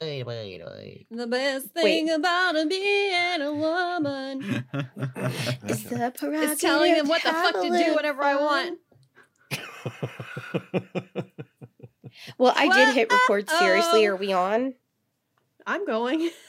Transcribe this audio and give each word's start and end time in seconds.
Wait, 0.00 0.22
wait, 0.22 0.62
wait. 0.64 1.06
The 1.10 1.26
best 1.26 1.66
thing 1.68 2.08
about 2.10 2.54
being 2.68 3.40
a 3.42 3.52
woman 3.52 4.64
Is 5.66 5.84
the 5.84 6.12
is 6.34 6.60
telling 6.60 6.94
them 6.94 7.08
what 7.08 7.22
the 7.22 7.30
fuck 7.30 7.54
to 7.54 7.68
do 7.68 7.94
whenever 7.96 8.22
I 8.22 8.36
want. 8.36 8.78
Well, 12.36 12.52
I 12.56 12.68
did 12.68 12.94
hit 12.94 13.12
record. 13.12 13.48
Seriously, 13.48 14.06
Uh-oh. 14.06 14.12
are 14.12 14.16
we 14.16 14.32
on? 14.32 14.74
I'm 15.66 15.84
going. 15.86 16.30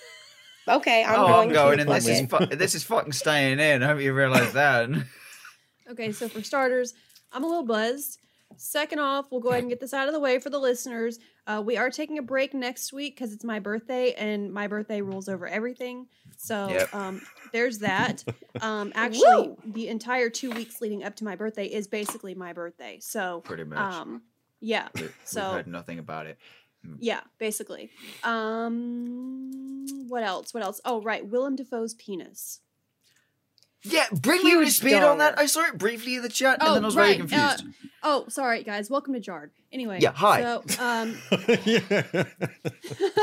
Okay, 0.67 1.03
I'm 1.03 1.19
oh, 1.19 1.27
going. 1.27 1.49
I'm 1.49 1.53
going, 1.55 1.77
to 1.77 1.81
and 1.83 1.91
this 1.91 2.07
is 2.07 2.29
fu- 2.29 2.45
this 2.45 2.75
is 2.75 2.83
fucking 2.83 3.13
staying 3.13 3.59
in. 3.59 3.81
I 3.81 3.87
hope 3.87 4.01
you 4.01 4.13
realise 4.13 4.51
that. 4.51 4.87
Okay, 5.89 6.11
so 6.11 6.29
for 6.29 6.43
starters, 6.43 6.93
I'm 7.31 7.43
a 7.43 7.47
little 7.47 7.65
buzzed. 7.65 8.18
Second 8.57 8.99
off, 8.99 9.27
we'll 9.31 9.39
go 9.39 9.49
ahead 9.49 9.61
and 9.63 9.69
get 9.69 9.79
this 9.79 9.93
out 9.93 10.07
of 10.07 10.13
the 10.13 10.19
way 10.19 10.37
for 10.39 10.49
the 10.49 10.59
listeners. 10.59 11.17
Uh, 11.47 11.61
we 11.65 11.77
are 11.77 11.89
taking 11.89 12.17
a 12.17 12.21
break 12.21 12.53
next 12.53 12.91
week 12.91 13.15
because 13.15 13.31
it's 13.31 13.43
my 13.45 13.59
birthday, 13.59 14.11
and 14.13 14.51
my 14.51 14.67
birthday 14.67 15.01
rules 15.01 15.29
over 15.29 15.47
everything. 15.47 16.07
So 16.37 16.67
Yep. 16.69 16.93
um, 16.93 17.21
there's 17.53 17.79
that. 17.79 18.23
Um, 18.61 18.91
actually, 18.93 19.47
Woo! 19.49 19.57
the 19.65 19.87
entire 19.87 20.29
two 20.29 20.51
weeks 20.51 20.81
leading 20.81 21.01
up 21.05 21.15
to 21.17 21.23
my 21.23 21.37
birthday 21.37 21.65
is 21.67 21.87
basically 21.87 22.35
my 22.35 22.51
birthday. 22.51 22.97
So 22.99 23.39
Pretty 23.45 23.63
much. 23.63 23.77
um, 23.79 24.23
yeah, 24.59 24.89
We- 24.95 25.03
We've 25.03 25.15
so- 25.23 25.51
heard 25.53 25.67
nothing 25.67 25.97
about 25.97 26.25
it. 26.27 26.37
yeah, 26.99 27.21
basically. 27.37 27.89
Um, 28.23 29.85
what 30.09 30.23
else? 30.23 30.53
What 30.53 30.61
else? 30.63 30.81
Oh, 30.83 31.01
right, 31.01 31.25
Willem 31.25 31.55
Dafoe's 31.55 31.93
penis. 31.93 32.59
Yeah, 33.83 34.05
bring 34.11 34.43
me 34.43 34.51
up 34.51 34.57
to 34.59 34.63
Huge 34.65 34.73
speed 34.75 34.95
on 34.95 35.19
that. 35.19 35.39
I 35.39 35.45
saw 35.45 35.65
it 35.67 35.77
briefly 35.77 36.15
in 36.15 36.21
the 36.21 36.29
chat, 36.29 36.59
and 36.59 36.69
Oh, 36.69 36.73
then 36.73 36.83
I 36.83 36.87
was 36.87 36.95
very 36.95 37.07
right, 37.19 37.21
uh, 37.33 37.55
confused. 37.55 37.63
Oh, 38.03 38.25
sorry, 38.27 38.63
guys. 38.63 38.89
Welcome 38.89 39.13
to 39.13 39.19
Jarred. 39.19 39.51
Anyway, 39.71 39.99
Yeah, 40.01 40.11
hi. 40.13 40.41
So, 40.41 40.63
um, 40.83 41.17
yeah. 41.65 41.81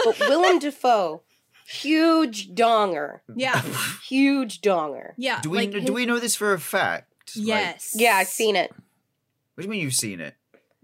But 0.05 0.19
Willem 0.21 0.59
Dafoe, 0.59 1.23
huge 1.69 2.55
donger, 2.55 3.21
yeah, 3.35 3.61
huge 4.09 4.61
donger. 4.63 5.13
yeah. 5.19 5.41
do 5.43 5.51
we 5.51 5.59
like 5.59 5.73
do 5.73 5.81
his- 5.81 5.91
we 5.91 6.07
know 6.07 6.19
this 6.19 6.35
for 6.37 6.53
a 6.55 6.61
fact? 6.61 7.37
Like, 7.37 7.47
Yes. 7.47 7.93
Yeah, 7.97 8.15
I've 8.17 8.29
seen 8.29 8.55
it. 8.57 8.71
what 8.71 9.63
do 9.63 9.63
you 9.65 9.69
mean 9.69 9.81
you've 9.83 9.95
seen 9.95 10.21
it? 10.21 10.37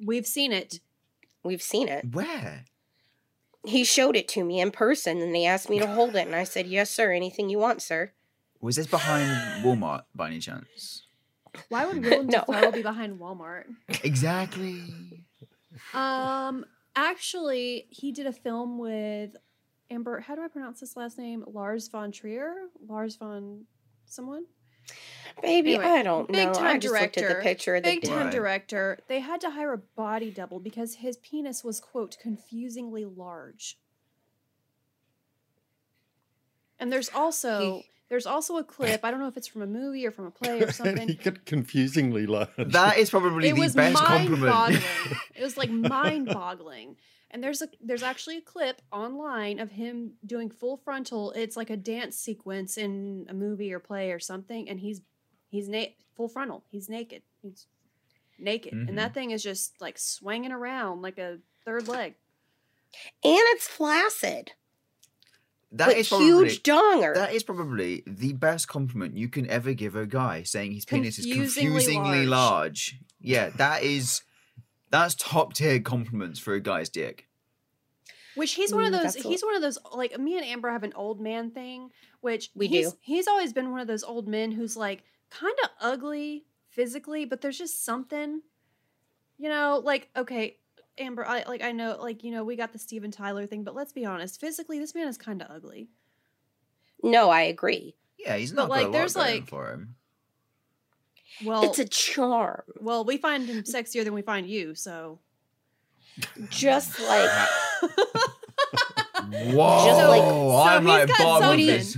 We've 0.04 0.26
seen 0.26 0.52
it. 0.52 0.80
We've 1.44 1.62
seen 1.62 1.88
it. 1.88 2.12
Where? 2.12 2.64
He 3.64 3.84
showed 3.84 4.16
it 4.16 4.26
to 4.28 4.44
me 4.44 4.60
in 4.60 4.70
person, 4.72 5.22
and 5.22 5.34
they 5.34 5.46
asked 5.46 5.70
me 5.70 5.78
to 5.78 5.86
hold 5.86 6.16
it, 6.16 6.26
and 6.26 6.34
I 6.34 6.42
said, 6.44 6.66
"Yes, 6.66 6.90
sir. 6.90 7.12
Anything 7.12 7.48
you 7.48 7.58
want, 7.58 7.80
sir." 7.80 8.10
Was 8.62 8.76
this 8.76 8.86
behind 8.86 9.64
Walmart 9.64 10.04
by 10.14 10.28
any 10.28 10.38
chance? 10.38 11.02
Why 11.68 11.84
would 11.84 12.02
Willem 12.04 12.28
No. 12.28 12.44
Dafoe 12.46 12.70
be 12.72 12.80
behind 12.82 13.18
Walmart? 13.18 13.64
Exactly. 14.04 14.82
Um, 15.92 16.64
actually, 16.96 17.86
he 17.90 18.12
did 18.12 18.26
a 18.26 18.32
film 18.32 18.78
with 18.78 19.36
Amber. 19.90 20.20
How 20.20 20.34
do 20.36 20.42
I 20.42 20.48
pronounce 20.48 20.80
this 20.80 20.96
last 20.96 21.18
name? 21.18 21.44
Lars 21.46 21.88
von 21.88 22.12
Trier. 22.12 22.54
Lars 22.88 23.16
von 23.16 23.64
someone. 24.06 24.44
Baby, 25.42 25.74
Anyway, 25.76 25.84
I 25.90 26.02
don't 26.02 26.28
big 26.30 26.48
know. 26.48 26.52
time 26.54 26.76
I 26.76 26.78
just 26.78 26.92
looked 26.92 27.04
at 27.04 27.12
director. 27.14 27.28
the 27.38 27.42
picture 27.42 27.74
of 27.76 27.82
the 27.82 27.90
Big 27.90 28.02
time 28.02 28.30
director. 28.30 28.98
They 29.08 29.20
had 29.20 29.40
to 29.42 29.50
hire 29.50 29.72
a 29.72 29.78
body 29.78 30.30
double 30.30 30.60
because 30.60 30.94
his 30.96 31.16
penis 31.18 31.64
was 31.64 31.80
quote 31.80 32.16
confusingly 32.20 33.04
large. 33.04 33.78
And 36.78 36.92
there's 36.92 37.10
also 37.14 37.60
He- 37.76 37.86
there's 38.12 38.26
also 38.26 38.58
a 38.58 38.64
clip. 38.64 39.00
I 39.06 39.10
don't 39.10 39.20
know 39.20 39.26
if 39.28 39.38
it's 39.38 39.46
from 39.46 39.62
a 39.62 39.66
movie 39.66 40.06
or 40.06 40.10
from 40.10 40.26
a 40.26 40.30
play 40.30 40.60
or 40.62 40.70
something. 40.80 41.08
he 41.08 41.14
got 41.14 41.46
confusingly 41.46 42.26
large. 42.26 42.50
That 42.58 42.98
is 42.98 43.08
probably 43.08 43.48
it 43.48 43.54
the 43.54 43.60
was 43.62 43.74
best 43.74 43.96
compliment. 43.96 44.82
it 45.34 45.42
was 45.42 45.56
like 45.56 45.70
mind-boggling. 46.16 46.96
And 47.30 47.42
there's 47.42 47.62
a 47.62 47.68
there's 47.80 48.02
actually 48.02 48.36
a 48.36 48.42
clip 48.42 48.82
online 48.92 49.58
of 49.60 49.70
him 49.70 50.12
doing 50.26 50.50
full 50.50 50.76
frontal. 50.76 51.30
It's 51.32 51.56
like 51.56 51.70
a 51.70 51.76
dance 51.78 52.16
sequence 52.18 52.76
in 52.76 53.24
a 53.30 53.32
movie 53.34 53.72
or 53.72 53.78
play 53.78 54.12
or 54.12 54.18
something, 54.18 54.68
and 54.68 54.78
he's 54.78 55.00
he's 55.48 55.66
na- 55.70 55.86
full 56.14 56.28
frontal. 56.28 56.62
He's 56.70 56.90
naked. 56.90 57.22
He's 57.40 57.66
naked, 58.38 58.74
Mhm. 58.74 58.88
and 58.90 58.98
that 58.98 59.14
thing 59.14 59.30
is 59.30 59.42
just 59.42 59.80
like 59.80 59.98
swinging 59.98 60.52
around 60.52 61.00
like 61.00 61.16
a 61.18 61.38
third 61.64 61.88
leg. 61.88 62.16
and 63.24 63.40
it's 63.54 63.66
flaccid. 63.66 64.52
That 65.74 65.86
but 65.88 65.96
is 65.96 66.08
probably 66.08 66.26
huge 66.26 66.62
donger. 66.62 67.14
that 67.14 67.32
is 67.32 67.42
probably 67.42 68.02
the 68.06 68.34
best 68.34 68.68
compliment 68.68 69.16
you 69.16 69.28
can 69.28 69.48
ever 69.48 69.72
give 69.72 69.96
a 69.96 70.04
guy, 70.06 70.42
saying 70.42 70.72
his 70.72 70.84
penis 70.84 71.18
is 71.18 71.24
Confusingly 71.26 71.70
confusingly 71.70 72.26
large. 72.26 72.28
large. 72.28 72.98
Yeah, 73.20 73.48
that 73.56 73.82
is 73.82 74.22
that's 74.90 75.14
top 75.14 75.54
tier 75.54 75.80
compliments 75.80 76.38
for 76.38 76.52
a 76.54 76.60
guy's 76.60 76.88
dick. 76.90 77.26
Which 78.34 78.52
he's 78.54 78.72
one 78.74 78.84
of 78.84 78.92
Mm, 78.92 79.02
those. 79.02 79.16
a- 79.24 79.28
He's 79.28 79.42
one 79.42 79.54
of 79.56 79.62
those. 79.62 79.78
Like 79.94 80.18
me 80.18 80.36
and 80.36 80.46
Amber 80.46 80.70
have 80.70 80.82
an 80.84 80.92
old 80.94 81.20
man 81.20 81.50
thing. 81.50 81.90
Which 82.20 82.50
We 82.54 82.66
he's, 82.66 82.92
do. 82.92 82.98
He's 83.00 83.26
always 83.28 83.52
been 83.52 83.70
one 83.70 83.80
of 83.80 83.86
those 83.86 84.02
old 84.04 84.26
men 84.28 84.52
who's 84.52 84.76
like 84.76 85.02
kind 85.30 85.54
of 85.64 85.70
ugly 85.80 86.44
physically, 86.68 87.24
but 87.24 87.40
there's 87.40 87.58
just 87.58 87.84
something. 87.84 88.42
You 89.38 89.48
know, 89.48 89.80
like 89.84 90.08
okay, 90.16 90.58
Amber. 90.98 91.26
I 91.26 91.44
like. 91.48 91.62
I 91.62 91.72
know, 91.72 91.96
like 92.00 92.22
you 92.24 92.30
know, 92.30 92.44
we 92.44 92.56
got 92.56 92.72
the 92.72 92.78
Steven 92.78 93.10
Tyler 93.10 93.46
thing, 93.46 93.64
but 93.64 93.74
let's 93.74 93.92
be 93.92 94.04
honest. 94.04 94.40
Physically, 94.40 94.78
this 94.78 94.94
man 94.94 95.08
is 95.08 95.16
kind 95.18 95.40
of 95.42 95.50
ugly. 95.50 95.88
no, 97.02 97.30
I 97.30 97.42
agree. 97.42 97.96
Yeah, 98.18 98.36
he's 98.36 98.52
But, 98.52 98.62
not 98.62 98.70
like, 98.70 98.80
got 98.82 98.84
a 98.84 98.90
lot 98.90 98.92
there's, 98.92 99.16
like- 99.16 99.48
for 99.48 99.72
him. 99.72 99.94
Well, 101.44 101.64
it's 101.64 101.78
a 101.78 101.86
charm. 101.88 102.62
well, 102.80 103.04
we 103.04 103.16
find 103.16 103.46
him 103.46 103.62
sexier 103.64 104.04
than 104.04 104.12
we 104.12 104.22
find 104.22 104.46
you. 104.48 104.74
So 104.74 105.18
Just 106.50 107.00
like 107.00 107.30
Whoa, 109.32 109.84
Just 109.86 110.08
like- 110.08 110.22
so 110.22 110.56
I'm 110.56 110.82
he's 110.82 110.88
like 110.88 111.08
got 111.08 111.18
Bob 111.18 111.40
with 111.40 111.48
something. 111.48 111.66
this. 111.66 111.96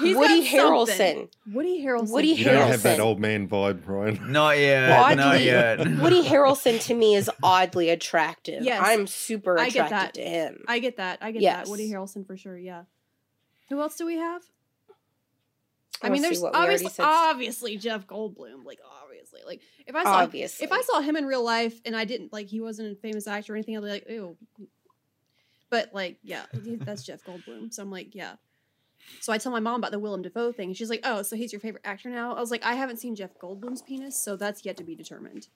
He's 0.00 0.16
Woody 0.16 0.40
got 0.50 0.86
something. 0.88 1.28
Harrelson. 1.28 1.28
Woody 1.52 1.84
Harrelson. 1.84 2.10
Woody 2.12 2.28
you 2.28 2.44
don't 2.44 2.68
have 2.68 2.82
that 2.82 2.98
Harrelson. 2.98 3.02
old 3.02 3.20
man 3.20 3.48
vibe, 3.48 3.86
Ryan. 3.86 4.20
Not 4.32 4.58
yet, 4.58 5.16
not 5.16 5.40
yet. 5.42 5.78
Woody 6.00 6.22
Harrelson 6.24 6.80
to 6.86 6.94
me 6.94 7.14
is 7.14 7.30
oddly 7.42 7.90
attractive. 7.90 8.62
Yes, 8.64 8.80
I'm 8.84 9.06
super 9.06 9.58
I 9.58 9.70
get 9.70 9.86
attracted 9.86 10.24
that. 10.24 10.24
to 10.24 10.28
him. 10.28 10.64
I 10.68 10.78
get 10.78 10.96
that. 10.98 11.18
I 11.20 11.30
get 11.32 11.42
Yes. 11.42 11.64
that. 11.66 11.70
Woody 11.70 11.90
Harrelson 11.90 12.26
for 12.26 12.36
sure. 12.36 12.56
Yeah. 12.56 12.82
Who 13.70 13.80
else 13.80 13.96
do 13.96 14.06
we 14.06 14.16
have? 14.16 14.42
I 16.00 16.06
Let's 16.08 16.12
mean, 16.12 16.22
there's 16.22 16.40
what 16.40 16.52
we 16.52 16.58
already 16.58 16.74
obviously 16.84 17.04
obviously 17.04 17.76
Jeff 17.76 18.06
Goldblum. 18.06 18.64
Like 18.64 18.78
obviously, 19.02 19.40
like 19.44 19.60
if 19.86 19.96
I 19.96 20.04
saw 20.04 20.12
Obviously. 20.18 20.64
if 20.64 20.70
I 20.72 20.80
saw 20.82 21.00
him 21.00 21.16
in 21.16 21.26
real 21.26 21.42
life 21.44 21.80
and 21.84 21.96
I 21.96 22.04
didn't 22.04 22.32
like 22.32 22.46
he 22.46 22.60
wasn't 22.60 22.92
a 22.92 22.94
famous 23.00 23.26
actor 23.26 23.52
or 23.52 23.56
anything, 23.56 23.76
I'd 23.76 23.82
be 23.82 23.88
like, 23.90 24.08
ew. 24.08 24.36
But 25.70 25.90
like, 25.92 26.18
yeah, 26.22 26.44
that's 26.52 27.02
Jeff 27.02 27.24
Goldblum. 27.24 27.74
So 27.74 27.82
I'm 27.82 27.90
like, 27.90 28.14
yeah. 28.14 28.34
So 29.20 29.32
I 29.32 29.38
tell 29.38 29.52
my 29.52 29.60
mom 29.60 29.80
about 29.80 29.90
the 29.90 29.98
Willem 29.98 30.22
Dafoe 30.22 30.52
thing, 30.52 30.68
and 30.68 30.76
she's 30.76 30.90
like, 30.90 31.00
"Oh, 31.04 31.22
so 31.22 31.36
he's 31.36 31.52
your 31.52 31.60
favorite 31.60 31.82
actor 31.84 32.10
now?" 32.10 32.34
I 32.34 32.40
was 32.40 32.50
like, 32.50 32.64
"I 32.64 32.74
haven't 32.74 32.98
seen 32.98 33.14
Jeff 33.14 33.38
Goldblum's 33.38 33.82
penis, 33.82 34.16
so 34.16 34.36
that's 34.36 34.64
yet 34.64 34.76
to 34.78 34.84
be 34.84 34.94
determined." 34.94 35.48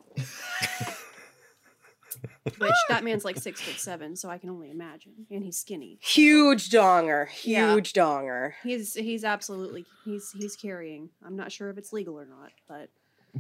Which 2.59 2.73
that 2.89 3.05
man's 3.05 3.25
like 3.25 3.37
six 3.37 3.61
foot 3.61 3.79
seven, 3.79 4.17
so 4.17 4.29
I 4.29 4.39
can 4.39 4.51
only 4.51 4.71
imagine, 4.71 5.27
and 5.31 5.45
he's 5.45 5.59
skinny. 5.59 5.99
Huge 6.01 6.71
donger. 6.71 7.29
Yeah. 7.45 7.73
Huge 7.73 7.93
donger. 7.93 8.53
He's 8.63 8.95
he's 8.95 9.25
absolutely 9.25 9.85
he's 10.05 10.31
he's 10.33 10.57
carrying. 10.57 11.11
I'm 11.25 11.37
not 11.37 11.53
sure 11.53 11.71
if 11.71 11.79
it's 11.79 11.93
legal 11.93 12.19
or 12.19 12.27
not, 12.27 12.51
but 12.69 12.91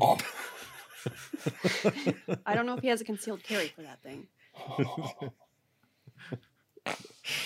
I 2.47 2.55
don't 2.55 2.67
know 2.67 2.75
if 2.75 2.83
he 2.83 2.89
has 2.89 3.01
a 3.01 3.05
concealed 3.05 3.43
carry 3.43 3.69
for 3.69 3.83
that 3.83 4.03
thing. 4.03 4.27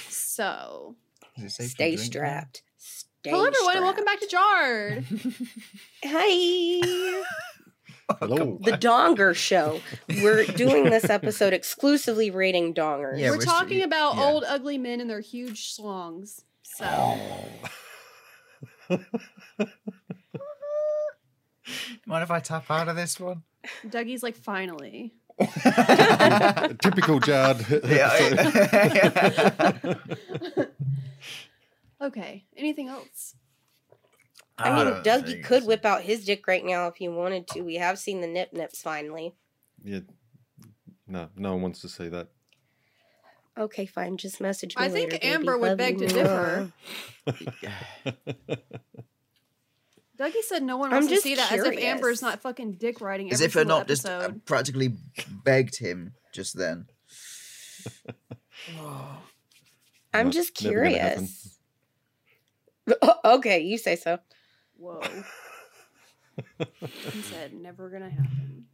So, 0.09 0.97
Is 1.39 1.59
it 1.59 1.63
to 1.65 1.69
Stay 1.69 1.97
drink 1.97 2.13
strapped. 2.13 2.63
Stay 2.79 3.31
hello 3.31 3.45
everyone, 3.45 3.77
and 3.77 3.85
welcome 3.85 4.05
back 4.05 4.21
to 4.21 4.27
Jarred. 4.27 5.05
Hi. 6.05 7.23
Hello. 8.21 8.59
The 8.63 8.71
Donger 8.73 9.35
Show. 9.35 9.81
We're 10.09 10.45
doing 10.45 10.85
this 10.85 11.11
episode 11.11 11.53
exclusively 11.53 12.31
rating 12.31 12.73
dongers. 12.73 13.19
Yeah, 13.19 13.31
we're 13.31 13.39
we're 13.39 13.43
st- 13.43 13.51
talking 13.51 13.83
about 13.83 14.15
yeah. 14.15 14.25
old 14.25 14.45
ugly 14.47 14.79
men 14.79 15.01
and 15.01 15.11
their 15.11 15.19
huge 15.21 15.75
slongs. 15.75 16.45
So, 16.63 16.85
Mind 22.07 22.23
if 22.23 22.31
I 22.31 22.39
tap 22.39 22.71
out 22.71 22.87
of 22.89 22.95
this 22.95 23.19
one? 23.19 23.43
Dougie's 23.91 24.23
like, 24.23 24.37
finally. 24.37 25.13
Typical 26.81 27.19
Jard. 27.19 27.67
Yeah. 27.85 28.37
Okay. 32.07 32.45
Anything 32.57 32.89
else? 32.89 33.35
I 34.59 34.75
mean, 34.75 35.03
don't 35.03 35.25
Dougie 35.25 35.45
could 35.45 35.63
so. 35.63 35.69
whip 35.69 35.85
out 35.85 36.03
his 36.03 36.25
dick 36.25 36.47
right 36.47 36.65
now 36.65 36.87
if 36.89 36.97
he 36.97 37.09
wanted 37.09 37.47
to. 37.49 37.61
We 37.63 37.75
have 37.77 37.99
seen 37.99 38.21
the 38.23 38.27
nip 38.27 38.53
nips 38.53 38.81
finally. 38.81 39.35
yeah. 39.85 40.01
No, 41.09 41.29
no 41.37 41.53
one 41.53 41.63
wants 41.63 41.81
to 41.83 41.89
see 41.89 42.09
that. 42.09 42.29
Okay, 43.59 43.87
fine. 43.87 44.17
Just 44.17 44.41
message 44.41 44.77
me. 44.77 44.85
I 44.85 44.89
think 44.89 45.13
later, 45.13 45.21
baby. 45.23 45.35
Amber 45.35 45.57
would 45.59 45.69
Love 45.71 45.79
beg 45.79 45.99
to 45.99 46.07
differ. 46.09 46.73
Dougie 50.19 50.43
said 50.43 50.63
no 50.63 50.77
one 50.79 50.91
wants 50.91 51.09
to 51.09 51.15
just 51.15 51.23
see 51.25 51.35
that, 51.35 51.53
as 51.53 51.63
if. 51.65 51.79
Amber's 51.79 52.23
not 52.23 52.41
fucking 52.41 52.73
dick 52.75 53.01
riding 53.03 53.31
As 53.33 53.41
if 53.43 53.53
I 53.57 53.61
single 53.61 53.79
not 53.79 53.89
just 53.89 54.07
uh, 54.07 54.13
episode. 54.13 54.45
practically 54.47 54.97
begged 55.45 55.79
him 55.79 56.15
just 56.33 56.57
then. 56.57 56.87
I'm 60.15 60.27
No, 60.27 60.33
just 60.33 60.63
never 60.63 60.85
gonna 60.85 60.99
happen. 60.99 61.17
curious. 61.29 61.56
okay, 63.25 63.61
you 63.61 63.79
say 63.79 63.97
so. 63.97 64.19
Whoa. 64.77 65.01
he 66.59 67.23
said, 67.23 67.55
never 67.55 67.89
gonna 67.91 68.11
happen. 68.11 68.67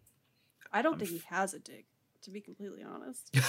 I 0.73 0.83
don't 0.83 0.99
think 0.99 1.11
he 1.11 1.23
has 1.29 1.55
a 1.55 1.59
dick, 1.59 1.87
to 2.23 2.31
be 2.31 2.41
completely 2.41 2.83
honest. 2.83 3.35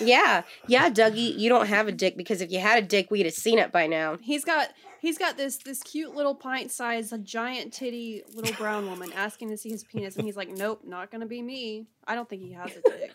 Yeah, 0.00 0.42
yeah, 0.66 0.90
Dougie, 0.90 1.38
you 1.38 1.48
don't 1.48 1.66
have 1.66 1.88
a 1.88 1.92
dick 1.92 2.16
because 2.16 2.40
if 2.40 2.50
you 2.50 2.58
had 2.58 2.82
a 2.82 2.86
dick, 2.86 3.10
we'd 3.10 3.24
have 3.24 3.34
seen 3.34 3.58
it 3.58 3.72
by 3.72 3.86
now. 3.86 4.18
He's 4.20 4.44
got 4.44 4.68
he's 5.00 5.16
got 5.16 5.36
this 5.36 5.58
this 5.58 5.82
cute 5.82 6.14
little 6.14 6.34
pint 6.34 6.70
sized 6.70 7.14
giant 7.24 7.72
titty 7.72 8.22
little 8.34 8.54
brown 8.56 8.86
woman 8.86 9.12
asking 9.14 9.48
to 9.50 9.56
see 9.56 9.70
his 9.70 9.84
penis, 9.84 10.16
and 10.16 10.26
he's 10.26 10.36
like, 10.36 10.50
Nope, 10.50 10.82
not 10.84 11.10
gonna 11.10 11.26
be 11.26 11.40
me. 11.40 11.86
I 12.06 12.14
don't 12.14 12.28
think 12.28 12.42
he 12.42 12.52
has 12.52 12.72
a 12.72 12.82
dick. 12.82 13.12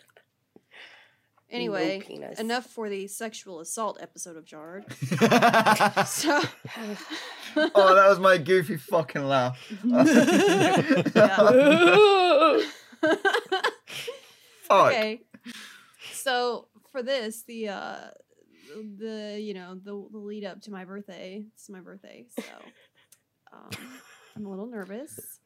Anyway, 1.50 2.00
penis. 2.00 2.38
enough 2.38 2.66
for 2.66 2.88
the 2.90 3.06
sexual 3.06 3.60
assault 3.60 3.98
episode 4.02 4.36
of 4.36 4.44
Jarred. 4.44 4.84
oh, 5.20 6.04
So 6.06 6.40
that 7.56 8.06
was 8.08 8.18
my 8.20 8.36
goofy 8.38 8.76
fucking 8.76 9.24
laugh. 9.24 9.56
Fuck. 14.62 14.92
okay. 14.92 15.22
So 16.12 16.68
for 16.92 17.02
this, 17.02 17.42
the 17.44 17.68
uh 17.68 17.96
the 18.98 19.38
you 19.40 19.54
know 19.54 19.74
the, 19.74 20.06
the 20.12 20.18
lead 20.18 20.44
up 20.44 20.60
to 20.62 20.70
my 20.70 20.84
birthday. 20.84 21.44
It's 21.54 21.70
my 21.70 21.80
birthday, 21.80 22.26
so 22.38 22.42
um, 23.52 23.70
I'm 24.36 24.44
a 24.46 24.50
little 24.50 24.66
nervous 24.66 25.40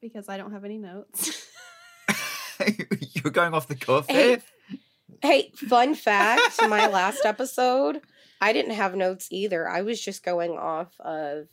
because 0.00 0.28
I 0.28 0.36
don't 0.36 0.52
have 0.52 0.64
any 0.64 0.78
notes. 0.78 1.44
You're 3.12 3.32
going 3.32 3.54
off 3.54 3.66
the 3.68 3.74
cuff 3.74 4.06
Hey, 4.08 4.28
here. 4.28 4.42
Hey, 5.22 5.52
fun 5.54 5.94
fact 5.94 6.60
my 6.68 6.86
last 6.88 7.24
episode, 7.24 8.00
I 8.40 8.52
didn't 8.52 8.74
have 8.74 8.94
notes 8.94 9.28
either. 9.30 9.68
I 9.68 9.82
was 9.82 10.00
just 10.00 10.24
going 10.24 10.52
off 10.52 10.98
of 11.00 11.48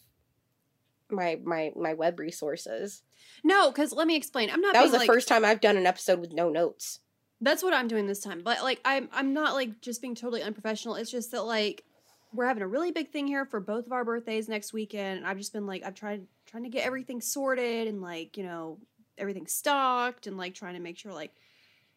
my 1.09 1.39
my 1.43 1.71
my 1.75 1.93
web 1.93 2.19
resources. 2.19 3.03
no, 3.43 3.71
because 3.71 3.93
let 3.93 4.07
me 4.07 4.15
explain. 4.15 4.49
I'm 4.49 4.61
not. 4.61 4.73
That 4.73 4.83
was 4.83 4.91
the 4.91 4.99
like, 4.99 5.07
first 5.07 5.27
time 5.27 5.45
I've 5.45 5.61
done 5.61 5.77
an 5.77 5.85
episode 5.85 6.19
with 6.19 6.33
no 6.33 6.49
notes. 6.49 6.99
That's 7.41 7.63
what 7.63 7.73
I'm 7.73 7.87
doing 7.87 8.07
this 8.07 8.21
time. 8.21 8.41
But 8.43 8.63
like 8.63 8.81
I'm 8.85 9.09
I'm 9.11 9.33
not 9.33 9.53
like 9.53 9.81
just 9.81 10.01
being 10.01 10.15
totally 10.15 10.41
unprofessional. 10.41 10.95
It's 10.95 11.11
just 11.11 11.31
that 11.31 11.43
like 11.43 11.83
we're 12.33 12.47
having 12.47 12.63
a 12.63 12.67
really 12.67 12.91
big 12.91 13.11
thing 13.11 13.27
here 13.27 13.45
for 13.45 13.59
both 13.59 13.85
of 13.85 13.91
our 13.91 14.03
birthdays 14.03 14.49
next 14.49 14.73
weekend. 14.73 15.19
And 15.19 15.27
I've 15.27 15.37
just 15.37 15.53
been 15.53 15.67
like 15.67 15.83
I've 15.83 15.95
tried 15.95 16.25
trying 16.45 16.63
to 16.63 16.69
get 16.69 16.85
everything 16.85 17.21
sorted 17.21 17.87
and 17.87 18.01
like, 18.01 18.37
you 18.37 18.43
know, 18.43 18.79
everything 19.17 19.47
stocked 19.47 20.27
and 20.27 20.37
like 20.37 20.55
trying 20.55 20.73
to 20.73 20.79
make 20.79 20.97
sure 20.97 21.13
like 21.13 21.33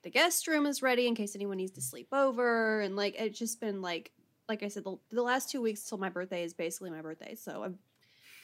the 0.03 0.11
guest 0.11 0.47
room 0.47 0.67
is 0.67 0.83
ready 0.83 1.07
in 1.07 1.15
case 1.15 1.35
anyone 1.35 1.57
needs 1.57 1.73
to 1.73 1.81
sleep 1.81 2.09
over 2.13 2.81
and 2.81 2.97
like 2.97 3.17
it's 3.19 3.39
just 3.39 3.61
been 3.61 3.83
like 3.83 4.13
like 4.49 4.63
I 4.63 4.69
said 4.69 4.85
the, 4.85 4.97
the 5.11 5.23
last 5.23 5.51
2 5.51 5.61
weeks 5.61 5.83
till 5.83 5.99
my 5.99 6.09
birthday 6.09 6.45
is 6.45 6.55
basically 6.55 6.91
my 6.91 7.03
birthday. 7.03 7.35
So 7.35 7.65
I've 7.65 7.79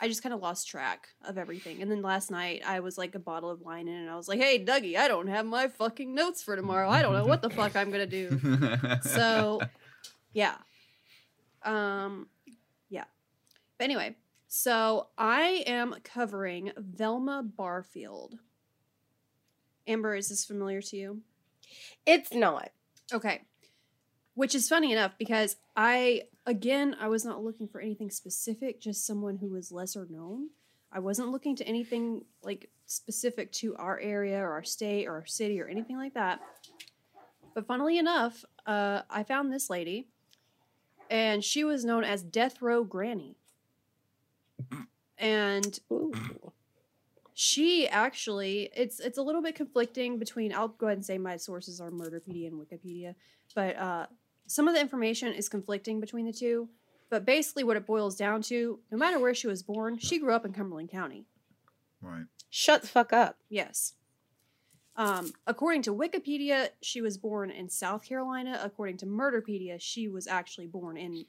I 0.00 0.08
just 0.08 0.20
kind 0.20 0.34
of 0.34 0.40
lost 0.40 0.68
track 0.68 1.06
of 1.24 1.38
everything. 1.38 1.80
And 1.80 1.88
then 1.88 2.02
last 2.02 2.28
night 2.32 2.62
I 2.66 2.80
was 2.80 2.98
like 2.98 3.14
a 3.14 3.20
bottle 3.20 3.50
of 3.50 3.60
wine 3.60 3.86
in 3.86 3.94
and 3.94 4.10
I 4.10 4.16
was 4.16 4.26
like, 4.26 4.40
"Hey, 4.40 4.64
Dougie, 4.64 4.96
I 4.96 5.06
don't 5.06 5.28
have 5.28 5.46
my 5.46 5.68
fucking 5.68 6.12
notes 6.12 6.42
for 6.42 6.56
tomorrow. 6.56 6.88
I 6.90 7.02
don't 7.02 7.12
know 7.12 7.24
what 7.24 7.40
the 7.40 7.50
fuck 7.50 7.76
I'm 7.76 7.90
going 7.92 8.10
to 8.10 8.28
do." 8.28 8.98
So, 9.02 9.60
yeah. 10.32 10.56
Um 11.62 12.26
yeah. 12.88 13.04
But 13.78 13.84
anyway, 13.84 14.16
so 14.48 15.08
I 15.16 15.62
am 15.66 15.94
covering 16.02 16.72
Velma 16.76 17.44
Barfield. 17.44 18.38
Amber, 19.86 20.14
is 20.14 20.28
this 20.28 20.44
familiar 20.44 20.82
to 20.82 20.96
you? 20.96 21.22
It's 22.06 22.32
not. 22.32 22.70
Okay. 23.12 23.42
Which 24.34 24.54
is 24.54 24.68
funny 24.68 24.92
enough 24.92 25.12
because 25.18 25.56
I, 25.76 26.22
again, 26.46 26.96
I 26.98 27.08
was 27.08 27.24
not 27.24 27.44
looking 27.44 27.68
for 27.68 27.80
anything 27.80 28.10
specific, 28.10 28.80
just 28.80 29.06
someone 29.06 29.36
who 29.36 29.48
was 29.48 29.72
lesser 29.72 30.06
known. 30.08 30.48
I 30.90 31.00
wasn't 31.00 31.30
looking 31.30 31.56
to 31.56 31.66
anything 31.66 32.24
like 32.42 32.70
specific 32.86 33.50
to 33.52 33.74
our 33.76 33.98
area 33.98 34.38
or 34.38 34.52
our 34.52 34.64
state 34.64 35.06
or 35.06 35.14
our 35.14 35.26
city 35.26 35.60
or 35.60 35.66
anything 35.66 35.96
like 35.96 36.14
that. 36.14 36.40
But 37.54 37.66
funnily 37.66 37.98
enough, 37.98 38.44
uh, 38.66 39.02
I 39.10 39.22
found 39.24 39.52
this 39.52 39.68
lady, 39.68 40.08
and 41.10 41.44
she 41.44 41.64
was 41.64 41.84
known 41.84 42.04
as 42.04 42.22
Death 42.22 42.62
Row 42.62 42.84
Granny. 42.84 43.36
And 45.18 45.78
Ooh. 45.92 46.12
She 47.42 47.88
actually 47.88 48.70
it's 48.72 49.00
it's 49.00 49.18
a 49.18 49.22
little 49.22 49.42
bit 49.42 49.56
conflicting 49.56 50.16
between 50.16 50.54
i'll 50.54 50.68
go 50.68 50.86
ahead 50.86 50.96
and 50.96 51.04
say 51.04 51.18
my 51.18 51.36
sources 51.36 51.80
are 51.80 51.90
murderpedia 51.90 52.46
and 52.46 52.54
wikipedia 52.54 53.16
but 53.52 53.76
uh 53.76 54.06
some 54.46 54.68
of 54.68 54.74
the 54.74 54.80
information 54.80 55.32
is 55.32 55.48
conflicting 55.48 55.98
between 55.98 56.24
the 56.24 56.32
two 56.32 56.68
but 57.10 57.24
basically 57.24 57.64
what 57.64 57.76
it 57.76 57.84
boils 57.84 58.14
down 58.14 58.42
to 58.42 58.78
no 58.92 58.96
matter 58.96 59.18
where 59.18 59.34
she 59.34 59.48
was 59.48 59.60
born 59.60 59.98
she 59.98 60.20
grew 60.20 60.32
up 60.32 60.44
in 60.44 60.52
cumberland 60.52 60.88
county. 60.88 61.26
Right. 62.00 62.26
Shut 62.48 62.82
the 62.82 62.88
fuck 62.88 63.12
up. 63.12 63.38
yes. 63.48 63.94
Um, 64.94 65.32
according 65.44 65.82
to 65.82 65.94
wikipedia 65.94 66.68
she 66.80 67.00
was 67.00 67.18
born 67.18 67.50
in 67.50 67.68
south 67.68 68.04
carolina. 68.06 68.60
According 68.62 68.98
to 68.98 69.06
murderpedia 69.06 69.80
she 69.80 70.06
was 70.06 70.28
actually 70.28 70.68
born 70.68 70.96
in 70.96 71.24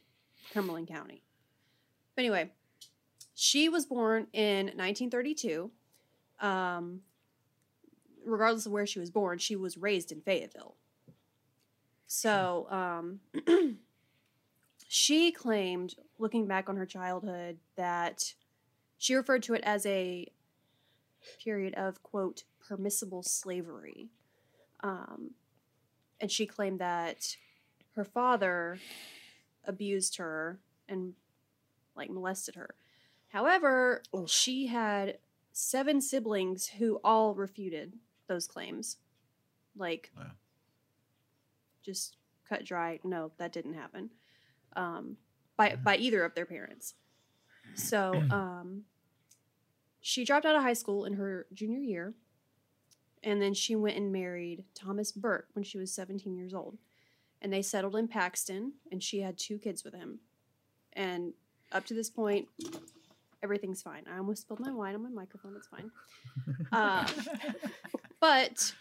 cumberland 0.53 0.89
county. 0.89 1.23
But 2.15 2.25
anyway 2.25 2.51
she 3.33 3.67
was 3.67 3.87
born 3.87 4.27
in 4.31 4.67
1932 4.67 5.71
um, 6.43 6.99
regardless 8.25 8.67
of 8.67 8.71
where 8.71 8.85
she 8.85 8.99
was 8.99 9.09
born, 9.09 9.39
she 9.39 9.55
was 9.55 9.77
raised 9.77 10.11
in 10.11 10.21
Fayetteville. 10.21 10.75
So, 12.05 12.67
um, 12.69 13.21
she 14.87 15.31
claimed, 15.31 15.95
looking 16.19 16.45
back 16.45 16.69
on 16.69 16.75
her 16.75 16.85
childhood, 16.85 17.57
that 17.75 18.33
she 18.97 19.15
referred 19.15 19.41
to 19.43 19.53
it 19.53 19.63
as 19.63 19.85
a 19.85 20.27
period 21.43 21.73
of, 21.75 22.03
quote, 22.03 22.43
permissible 22.67 23.23
slavery. 23.23 24.09
Um, 24.81 25.31
and 26.19 26.29
she 26.29 26.45
claimed 26.45 26.79
that 26.79 27.37
her 27.95 28.03
father 28.03 28.79
abused 29.65 30.17
her 30.17 30.59
and, 30.89 31.13
like, 31.95 32.09
molested 32.09 32.55
her. 32.55 32.75
However, 33.29 34.03
she 34.27 34.67
had 34.67 35.17
seven 35.53 36.01
siblings 36.01 36.67
who 36.67 36.99
all 37.03 37.33
refuted 37.35 37.93
those 38.27 38.47
claims. 38.47 38.97
Like, 39.75 40.11
Wow. 40.17 40.31
just 41.83 42.17
cut 42.47 42.65
dry. 42.65 42.99
No, 43.03 43.31
that 43.37 43.53
didn't 43.53 43.73
happen. 43.75 44.09
Um, 44.75 45.17
by 45.55 45.75
by 45.75 45.95
either 45.97 46.23
of 46.23 46.33
their 46.35 46.45
parents. 46.45 46.95
So, 47.75 48.23
um, 48.31 48.83
she 50.01 50.25
dropped 50.25 50.45
out 50.45 50.55
of 50.55 50.63
high 50.63 50.73
school 50.73 51.05
in 51.05 51.13
her 51.13 51.45
junior 51.53 51.79
year, 51.79 52.13
and 53.23 53.41
then 53.41 53.53
she 53.53 53.75
went 53.75 53.95
and 53.97 54.11
married 54.11 54.65
Thomas 54.75 55.11
Burke 55.11 55.47
when 55.53 55.63
she 55.63 55.77
was 55.77 55.93
17 55.93 56.35
years 56.35 56.53
old, 56.53 56.77
and 57.41 57.53
they 57.53 57.61
settled 57.61 57.95
in 57.95 58.07
Parkton, 58.07 58.73
and 58.91 59.01
she 59.01 59.21
had 59.21 59.37
two 59.37 59.57
kids 59.57 59.83
with 59.83 59.93
him, 59.93 60.19
and 60.93 61.33
up 61.71 61.85
to 61.85 61.93
this 61.93 62.09
point, 62.09 62.47
everything's 63.43 63.81
fine. 63.81 64.05
I 64.11 64.17
almost 64.17 64.43
spilled 64.43 64.61
my 64.61 64.71
wine 64.71 64.95
on 64.95 65.03
my 65.03 65.09
microphone. 65.09 65.53
It's 65.57 65.67
fine. 65.67 65.91
Uh, 66.71 67.07
but 68.19 68.73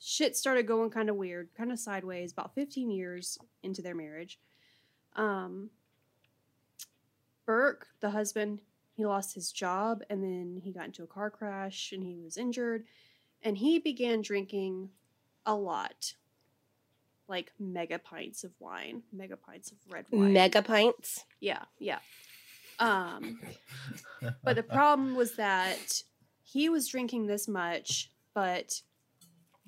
shit 0.00 0.36
started 0.36 0.66
going 0.66 0.90
kind 0.90 1.08
of 1.08 1.14
weird, 1.14 1.48
kind 1.56 1.70
of 1.70 1.78
sideways. 1.78 2.32
About 2.32 2.56
15 2.56 2.90
years 2.90 3.38
into 3.62 3.82
their 3.82 3.94
marriage, 3.94 4.40
um, 5.14 5.70
Burke, 7.46 7.86
the 8.00 8.10
husband, 8.10 8.58
he 8.94 9.06
lost 9.06 9.34
his 9.34 9.52
job, 9.52 10.02
and 10.10 10.24
then 10.24 10.60
he 10.64 10.72
got 10.72 10.86
into 10.86 11.04
a 11.04 11.06
car 11.06 11.30
crash, 11.30 11.92
and 11.92 12.02
he 12.02 12.18
was 12.20 12.36
injured, 12.36 12.84
and 13.42 13.56
he 13.56 13.78
began 13.78 14.22
drinking 14.22 14.90
a 15.46 15.54
lot, 15.54 16.14
like 17.28 17.52
mega 17.60 17.98
pints 18.00 18.42
of 18.42 18.50
wine, 18.58 19.02
mega 19.12 19.36
pints 19.36 19.70
of 19.70 19.78
red 19.88 20.06
wine. 20.10 20.32
Mega 20.32 20.62
pints. 20.62 21.24
Yeah, 21.38 21.62
yeah. 21.78 22.00
Um, 22.80 23.38
but 24.42 24.56
the 24.56 24.62
problem 24.62 25.14
was 25.14 25.36
that 25.36 26.02
he 26.42 26.68
was 26.68 26.88
drinking 26.88 27.26
this 27.26 27.46
much, 27.46 28.10
but 28.34 28.80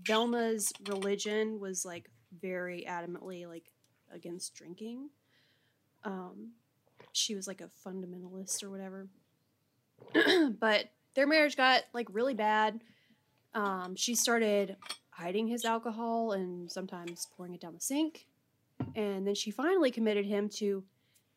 Velma's 0.04 0.72
religion 0.88 1.60
was 1.60 1.84
like 1.84 2.10
very 2.40 2.84
adamantly 2.88 3.46
like 3.46 3.70
against 4.12 4.54
drinking. 4.54 5.10
Um, 6.04 6.52
she 7.12 7.34
was 7.34 7.46
like 7.46 7.60
a 7.60 7.70
fundamentalist 7.86 8.62
or 8.62 8.70
whatever. 8.70 9.08
but 10.58 10.86
their 11.14 11.26
marriage 11.26 11.56
got 11.56 11.82
like 11.92 12.08
really 12.10 12.34
bad. 12.34 12.80
Um, 13.54 13.94
she 13.96 14.14
started 14.14 14.76
hiding 15.10 15.46
his 15.46 15.64
alcohol 15.64 16.32
and 16.32 16.70
sometimes 16.70 17.28
pouring 17.36 17.54
it 17.54 17.60
down 17.60 17.74
the 17.74 17.80
sink. 17.80 18.26
And 18.96 19.26
then 19.26 19.34
she 19.34 19.50
finally 19.50 19.90
committed 19.90 20.24
him 20.24 20.48
to 20.56 20.82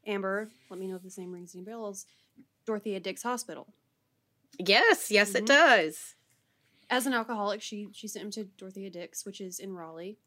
Amber. 0.05 0.49
Let 0.69 0.79
me 0.79 0.87
know 0.87 0.95
if 0.95 1.03
this 1.03 1.17
name 1.17 1.31
rings 1.31 1.55
any 1.55 1.63
bells. 1.63 2.05
Dorothea 2.65 2.99
Dix 2.99 3.23
Hospital. 3.23 3.67
Yes, 4.57 5.11
yes, 5.11 5.31
Mhm. 5.31 5.35
it 5.35 5.45
does. 5.45 6.15
As 6.89 7.05
an 7.05 7.13
alcoholic, 7.13 7.61
she 7.61 7.89
she 7.91 8.07
sent 8.07 8.25
him 8.25 8.31
to 8.31 8.43
Dorothea 8.57 8.89
Dix, 8.89 9.25
which 9.25 9.41
is 9.41 9.59
in 9.59 9.73
Raleigh. 9.73 10.17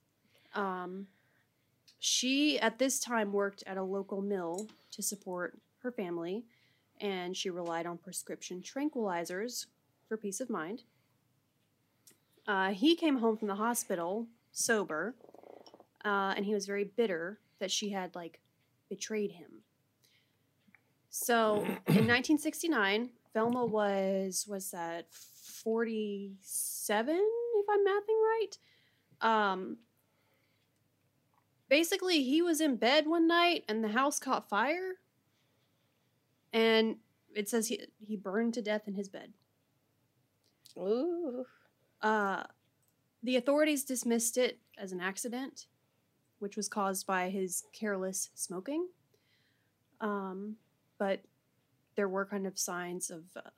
Um, 0.55 1.09
she 1.99 2.59
at 2.59 2.79
this 2.79 3.01
time 3.01 3.33
worked 3.33 3.63
at 3.67 3.77
a 3.77 3.83
local 3.83 4.21
mill 4.21 4.69
to 4.93 5.03
support 5.03 5.59
her 5.79 5.93
family, 5.93 6.45
and 7.01 7.37
she 7.37 7.51
relied 7.51 7.87
on 7.87 7.99
prescription 7.99 8.61
tranquilizers 8.63 9.67
for 10.09 10.17
peace 10.17 10.41
of 10.41 10.51
mind. 10.51 10.83
Uh, 12.47 12.73
he 12.73 12.97
came 12.97 13.19
home 13.19 13.37
from 13.37 13.49
the 13.49 13.55
hospital 13.57 14.27
sober, 14.53 15.15
uh, 16.05 16.35
and 16.37 16.45
he 16.47 16.55
was 16.55 16.67
very 16.67 16.85
bitter 16.85 17.41
that 17.59 17.71
she 17.71 17.91
had 17.91 18.15
like 18.15 18.41
betrayed 18.89 19.33
him. 19.33 19.63
So 21.11 21.65
in 21.87 22.05
1969, 22.07 23.11
Velma 23.35 23.65
was 23.65 24.47
was 24.49 24.71
that 24.71 25.07
47 25.13 27.17
if 27.17 27.67
I'm 27.69 27.87
mathing 27.87 28.23
right. 28.23 28.59
Um 29.21 29.79
basically 31.69 32.23
he 32.23 32.43
was 32.43 32.61
in 32.61 32.77
bed 32.77 33.07
one 33.07 33.27
night 33.27 33.65
and 33.69 33.85
the 33.85 33.89
house 33.89 34.19
caught 34.19 34.49
fire 34.49 34.95
and 36.53 36.97
it 37.35 37.49
says 37.49 37.69
he 37.69 37.81
he 37.99 38.17
burned 38.17 38.55
to 38.55 38.63
death 38.63 38.83
in 38.87 38.95
his 38.95 39.09
bed. 39.09 39.33
Ooh. 40.77 41.45
Uh, 42.01 42.45
the 43.23 43.37
authorities 43.37 43.85
dismissed 43.85 44.39
it 44.39 44.59
as 44.77 44.93
an 44.93 45.01
accident, 45.01 45.67
which 46.39 46.57
was 46.57 46.69
caused 46.69 47.07
by 47.07 47.31
his 47.31 47.65
careless 47.73 48.31
smoking. 48.35 48.89
Um, 50.01 50.57
but 50.99 51.21
there 51.97 52.09
were 52.09 52.27
kind 52.27 52.47
of 52.47 52.59
signs 52.59 53.11
of, 53.11 53.25
uh, 53.37 53.51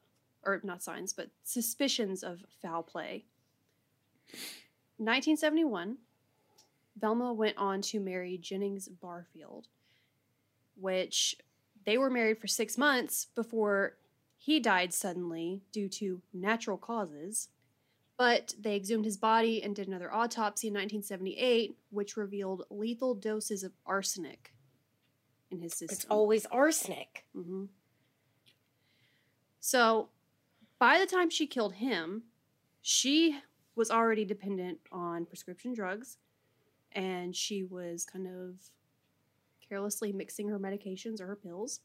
or 0.44 0.60
not 0.62 0.82
signs, 0.82 1.12
but 1.12 1.30
suspicions 1.42 2.22
of 2.22 2.44
foul 2.62 2.82
play. 2.82 3.24
1971, 4.98 5.98
Velma 6.96 7.32
went 7.32 7.56
on 7.56 7.80
to 7.82 8.00
marry 8.00 8.38
Jennings 8.38 8.88
Barfield, 8.88 9.68
which 10.74 11.36
they 11.84 11.96
were 11.96 12.10
married 12.10 12.38
for 12.38 12.46
six 12.46 12.76
months 12.76 13.26
before 13.34 13.96
he 14.36 14.60
died 14.60 14.92
suddenly 14.92 15.62
due 15.72 15.88
to 15.88 16.22
natural 16.32 16.76
causes. 16.76 17.48
But 18.16 18.54
they 18.60 18.76
exhumed 18.76 19.06
his 19.06 19.16
body 19.16 19.62
and 19.62 19.74
did 19.74 19.88
another 19.88 20.12
autopsy 20.12 20.68
in 20.68 20.74
1978, 20.74 21.76
which 21.90 22.18
revealed 22.18 22.64
lethal 22.70 23.14
doses 23.14 23.64
of 23.64 23.72
arsenic 23.86 24.52
in 25.50 25.60
his 25.60 25.72
system. 25.72 25.96
It's 25.96 26.06
always 26.06 26.46
arsenic. 26.46 27.24
hmm 27.34 27.64
So, 29.60 30.08
by 30.78 30.98
the 30.98 31.06
time 31.06 31.30
she 31.30 31.46
killed 31.46 31.74
him, 31.74 32.24
she 32.80 33.38
was 33.76 33.90
already 33.90 34.24
dependent 34.24 34.78
on 34.90 35.26
prescription 35.26 35.74
drugs, 35.74 36.18
and 36.92 37.34
she 37.36 37.62
was 37.64 38.04
kind 38.04 38.26
of 38.26 38.70
carelessly 39.68 40.12
mixing 40.12 40.48
her 40.48 40.58
medications 40.58 41.20
or 41.20 41.26
her 41.26 41.36
pills. 41.36 41.80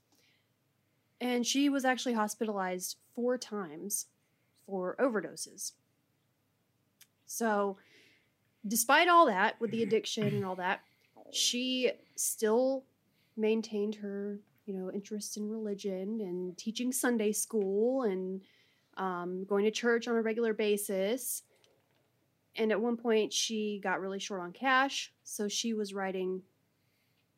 And 1.21 1.45
she 1.45 1.69
was 1.69 1.85
actually 1.85 2.13
hospitalized 2.13 2.97
four 3.13 3.37
times 3.37 4.07
for 4.65 4.95
overdoses. 4.99 5.73
So, 7.25 7.77
despite 8.67 9.07
all 9.07 9.25
that, 9.27 9.59
with 9.59 9.71
the 9.71 9.83
addiction 9.83 10.25
and 10.27 10.45
all 10.45 10.55
that, 10.55 10.81
she 11.31 11.91
still 12.15 12.83
maintained 13.37 13.95
her 13.95 14.39
you 14.65 14.73
know 14.73 14.91
interest 14.91 15.37
in 15.37 15.49
religion 15.49 16.19
and 16.21 16.57
teaching 16.57 16.91
sunday 16.91 17.31
school 17.31 18.03
and 18.03 18.41
um, 18.97 19.45
going 19.45 19.65
to 19.65 19.71
church 19.71 20.07
on 20.07 20.15
a 20.15 20.21
regular 20.21 20.53
basis. 20.53 21.43
And 22.55 22.71
at 22.71 22.79
one 22.79 22.95
point 22.95 23.33
she 23.33 23.79
got 23.83 23.99
really 23.99 24.19
short 24.19 24.41
on 24.41 24.53
cash 24.53 25.11
so 25.23 25.47
she 25.47 25.73
was 25.73 25.93
writing 25.93 26.41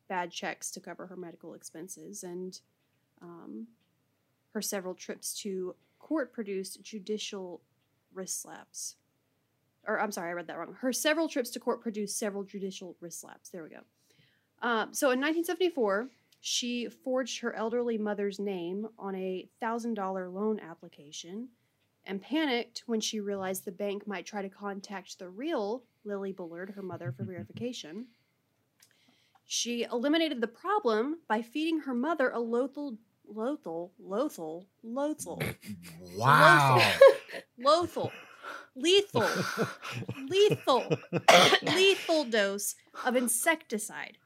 bad 0.08 0.30
checks 0.30 0.70
to 0.70 0.80
cover 0.80 1.06
her 1.06 1.16
medical 1.16 1.54
expenses 1.54 2.22
and 2.22 2.60
um, 3.20 3.66
her 4.54 4.62
several 4.62 4.94
trips 4.94 5.34
to 5.42 5.74
court 5.98 6.32
produced 6.32 6.82
judicial 6.82 7.60
wrist 8.14 8.40
slaps. 8.42 8.94
Or 9.86 10.00
i'm 10.00 10.12
sorry 10.12 10.30
i 10.30 10.34
read 10.34 10.46
that 10.46 10.56
wrong. 10.56 10.76
Her 10.80 10.92
several 10.92 11.28
trips 11.28 11.50
to 11.50 11.60
court 11.60 11.80
produced 11.80 12.16
several 12.16 12.44
judicial 12.44 12.96
wrist 13.00 13.20
slaps. 13.20 13.48
There 13.50 13.64
we 13.64 13.70
go 13.70 13.80
um, 14.62 14.92
so 14.94 15.10
in 15.10 15.20
1974, 15.20 16.08
she 16.40 16.88
forged 16.88 17.40
her 17.40 17.54
elderly 17.54 17.98
mother's 17.98 18.38
name 18.38 18.88
on 18.98 19.14
a 19.14 19.48
$1,000 19.62 20.32
loan 20.32 20.60
application 20.60 21.48
and 22.04 22.22
panicked 22.22 22.84
when 22.86 23.00
she 23.00 23.20
realized 23.20 23.64
the 23.64 23.72
bank 23.72 24.06
might 24.06 24.24
try 24.26 24.40
to 24.42 24.48
contact 24.48 25.18
the 25.18 25.28
real 25.28 25.82
Lily 26.04 26.32
Bullard, 26.32 26.70
her 26.70 26.82
mother, 26.82 27.12
for 27.12 27.24
verification. 27.24 28.06
She 29.46 29.84
eliminated 29.84 30.40
the 30.40 30.46
problem 30.48 31.18
by 31.28 31.42
feeding 31.42 31.80
her 31.80 31.94
mother 31.94 32.30
a 32.30 32.38
lothal, 32.38 32.96
lothal, 33.30 33.90
lothal, 34.02 34.64
lothal, 34.84 35.42
Wow. 36.16 36.80
lothal, 37.58 38.10
lethal, 38.74 39.28
lethal, 40.28 40.98
lethal 41.74 42.24
dose 42.24 42.74
of 43.04 43.16
insecticide. 43.16 44.18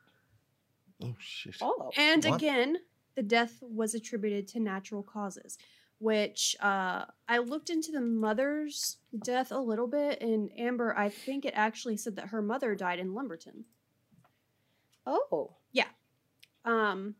Oh 1.02 1.14
shit. 1.18 1.56
Oh. 1.61 1.90
And 1.97 2.25
What? 2.25 2.37
again, 2.37 2.78
the 3.14 3.23
death 3.23 3.59
was 3.62 3.94
attributed 3.94 4.49
to 4.49 4.61
natural 4.61 5.02
causes, 5.02 5.59
which 5.99 6.56
uh, 6.61 7.04
I 7.28 7.38
looked 7.38 7.71
into 7.71 7.92
the 7.92 8.00
mother's 8.00 8.97
death 9.25 9.52
a 9.52 9.59
little 9.59 9.87
bit. 9.87 10.21
And 10.21 10.50
Amber, 10.59 10.97
I 10.97 11.09
think 11.09 11.44
it 11.44 11.54
actually 11.54 11.97
said 11.97 12.16
that 12.16 12.28
her 12.28 12.42
mother 12.42 12.75
died 12.75 12.99
in 12.99 13.14
Lumberton. 13.14 13.64
Oh. 15.06 15.56
Yeah. 15.73 15.88
Um, 16.64 17.16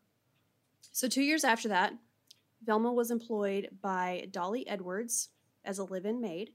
so, 0.91 1.07
two 1.07 1.21
years 1.23 1.43
after 1.43 1.67
that, 1.69 1.93
Velma 2.65 2.91
was 2.93 3.11
employed 3.11 3.69
by 3.81 4.27
Dolly 4.31 4.67
Edwards 4.67 5.29
as 5.65 5.79
a 5.79 5.83
live 5.83 6.05
in 6.05 6.21
maid. 6.21 6.51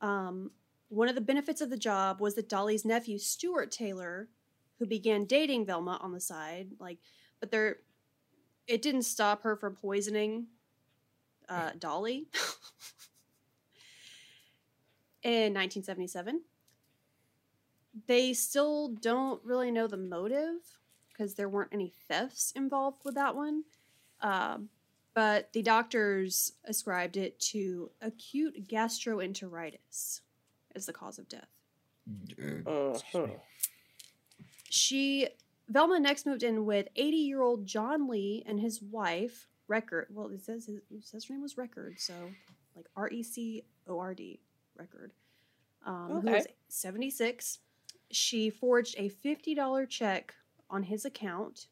Um, 0.00 0.50
one 0.88 1.08
of 1.08 1.14
the 1.14 1.20
benefits 1.20 1.60
of 1.60 1.70
the 1.70 1.76
job 1.76 2.20
was 2.20 2.34
that 2.34 2.48
Dolly's 2.48 2.84
nephew, 2.84 3.18
Stuart 3.18 3.70
Taylor, 3.70 4.28
who 4.78 4.86
began 4.86 5.24
dating 5.24 5.66
Velma 5.66 5.98
on 6.02 6.12
the 6.12 6.20
side, 6.20 6.68
like, 6.78 6.98
but 7.40 7.50
there, 7.50 7.78
it 8.66 8.82
didn't 8.82 9.02
stop 9.02 9.42
her 9.42 9.56
from 9.56 9.74
poisoning 9.74 10.46
uh, 11.48 11.70
Dolly. 11.78 12.26
in 15.22 15.54
1977. 15.54 16.42
They 18.06 18.32
still 18.34 18.88
don't 18.88 19.42
really 19.44 19.70
know 19.70 19.86
the 19.86 19.96
motive 19.96 20.78
because 21.08 21.34
there 21.34 21.48
weren't 21.48 21.72
any 21.72 21.92
thefts 22.08 22.52
involved 22.54 23.04
with 23.04 23.14
that 23.14 23.34
one. 23.34 23.64
Um, 24.20 24.68
but 25.14 25.50
the 25.54 25.62
doctors 25.62 26.52
ascribed 26.64 27.16
it 27.16 27.40
to 27.40 27.90
acute 28.02 28.68
gastroenteritis 28.68 30.20
as 30.74 30.84
the 30.84 30.92
cause 30.92 31.18
of 31.18 31.26
death. 31.28 31.48
Mhm. 32.08 33.40
She 34.70 35.28
Velma 35.68 35.98
next 35.98 36.26
moved 36.26 36.42
in 36.42 36.64
with 36.64 36.88
80 36.96 37.16
year 37.16 37.42
old 37.42 37.66
John 37.66 38.08
Lee 38.08 38.42
and 38.46 38.60
his 38.60 38.82
wife 38.82 39.48
Record. 39.68 40.06
Well, 40.10 40.28
it 40.28 40.44
says 40.44 40.66
his, 40.66 40.76
it 40.90 41.04
says 41.04 41.24
her 41.24 41.34
name 41.34 41.42
was 41.42 41.58
Record, 41.58 41.98
so 41.98 42.14
like 42.76 42.86
R 42.96 43.08
E 43.08 43.22
C 43.22 43.64
O 43.88 43.98
R 43.98 44.14
D 44.14 44.40
Record. 44.76 45.12
Um, 45.84 46.20
Who 46.22 46.30
was 46.30 46.46
76. 46.68 47.58
She 48.10 48.50
forged 48.50 48.94
a 48.98 49.10
$50 49.10 49.88
check 49.88 50.34
on 50.70 50.84
his 50.84 51.04
account. 51.04 51.66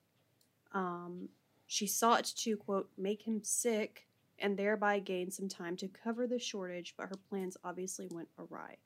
Um, 0.72 1.28
she 1.66 1.86
sought 1.86 2.24
to 2.24 2.56
quote 2.56 2.90
make 2.96 3.22
him 3.22 3.40
sick 3.42 4.06
and 4.38 4.56
thereby 4.56 4.98
gain 4.98 5.30
some 5.30 5.48
time 5.48 5.76
to 5.76 5.88
cover 5.88 6.26
the 6.26 6.38
shortage, 6.38 6.94
but 6.96 7.08
her 7.08 7.16
plans 7.28 7.56
obviously 7.64 8.08
went 8.10 8.28
awry. 8.38 8.76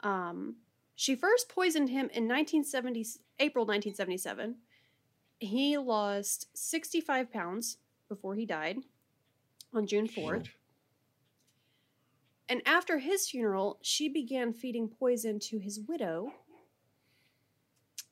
Um, 0.00 0.56
she 0.94 1.14
first 1.14 1.48
poisoned 1.48 1.88
him 1.88 2.10
in 2.12 2.28
1970, 2.28 3.06
April 3.40 3.64
1977. 3.64 4.56
He 5.38 5.76
lost 5.76 6.48
65 6.54 7.32
pounds 7.32 7.78
before 8.08 8.34
he 8.34 8.46
died 8.46 8.78
on 9.74 9.86
June 9.86 10.06
4th. 10.06 10.46
Shit. 10.46 10.54
And 12.48 12.60
after 12.66 12.98
his 12.98 13.28
funeral, 13.28 13.78
she 13.82 14.08
began 14.08 14.52
feeding 14.52 14.88
poison 14.88 15.38
to 15.40 15.58
his 15.58 15.80
widow. 15.80 16.32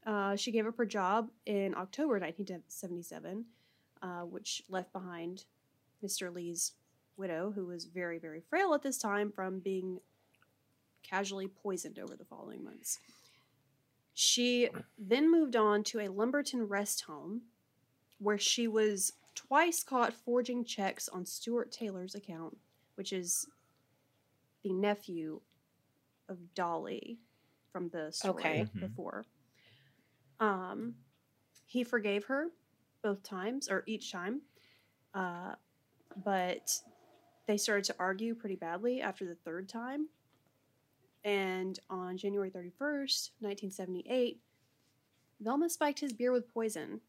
Uh, 0.06 0.34
she 0.34 0.50
gave 0.50 0.66
up 0.66 0.78
her 0.78 0.86
job 0.86 1.28
in 1.44 1.74
October 1.74 2.14
1977, 2.14 3.44
uh, 4.02 4.22
which 4.22 4.62
left 4.68 4.92
behind 4.92 5.44
Mr. 6.02 6.34
Lee's 6.34 6.72
widow, 7.18 7.52
who 7.54 7.66
was 7.66 7.84
very, 7.84 8.18
very 8.18 8.40
frail 8.40 8.72
at 8.72 8.82
this 8.82 8.96
time 8.96 9.30
from 9.30 9.60
being 9.60 10.00
casually 11.02 11.48
poisoned 11.48 11.98
over 11.98 12.16
the 12.16 12.24
following 12.24 12.64
months. 12.64 12.98
She 14.14 14.68
then 14.98 15.30
moved 15.30 15.56
on 15.56 15.82
to 15.84 16.00
a 16.00 16.08
Lumberton 16.08 16.68
rest 16.68 17.02
home 17.02 17.42
where 18.18 18.38
she 18.38 18.68
was 18.68 19.12
twice 19.34 19.82
caught 19.82 20.12
forging 20.12 20.64
checks 20.64 21.08
on 21.08 21.24
Stuart 21.24 21.72
Taylor's 21.72 22.14
account, 22.14 22.58
which 22.96 23.12
is 23.12 23.46
the 24.62 24.72
nephew 24.72 25.40
of 26.28 26.54
Dolly 26.54 27.18
from 27.72 27.88
the 27.88 28.12
story 28.12 28.42
Okay. 28.42 28.64
Mhm. 28.64 28.80
before. 28.80 29.24
Um, 30.38 30.94
he 31.66 31.84
forgave 31.84 32.24
her 32.24 32.50
both 33.02 33.22
times 33.22 33.68
or 33.68 33.84
each 33.86 34.10
time, 34.12 34.42
uh, 35.14 35.54
but 36.24 36.82
they 37.46 37.56
started 37.56 37.84
to 37.84 37.96
argue 37.98 38.34
pretty 38.34 38.56
badly 38.56 39.00
after 39.00 39.24
the 39.26 39.34
third 39.34 39.68
time. 39.68 40.08
And 41.24 41.78
on 41.90 42.16
January 42.16 42.50
31st, 42.50 43.30
1978, 43.40 44.40
Velma 45.40 45.68
spiked 45.68 46.00
his 46.00 46.12
beer 46.12 46.32
with 46.32 46.52
poison. 46.52 47.00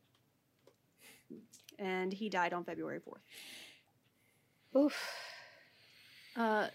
And 1.79 2.13
he 2.13 2.29
died 2.29 2.53
on 2.53 2.63
February 2.63 2.99
4th. 2.99 3.21
Oof. 4.79 4.95
Uh, 6.35 6.67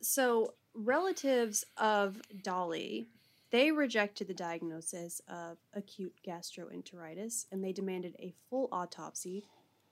so 0.00 0.54
relatives 0.74 1.64
of 1.76 2.20
Dolly, 2.42 3.08
they 3.50 3.70
rejected 3.70 4.28
the 4.28 4.34
diagnosis 4.34 5.20
of 5.28 5.58
acute 5.74 6.14
gastroenteritis 6.26 7.46
and 7.52 7.62
they 7.62 7.72
demanded 7.72 8.16
a 8.18 8.34
full 8.48 8.68
autopsy, 8.72 9.44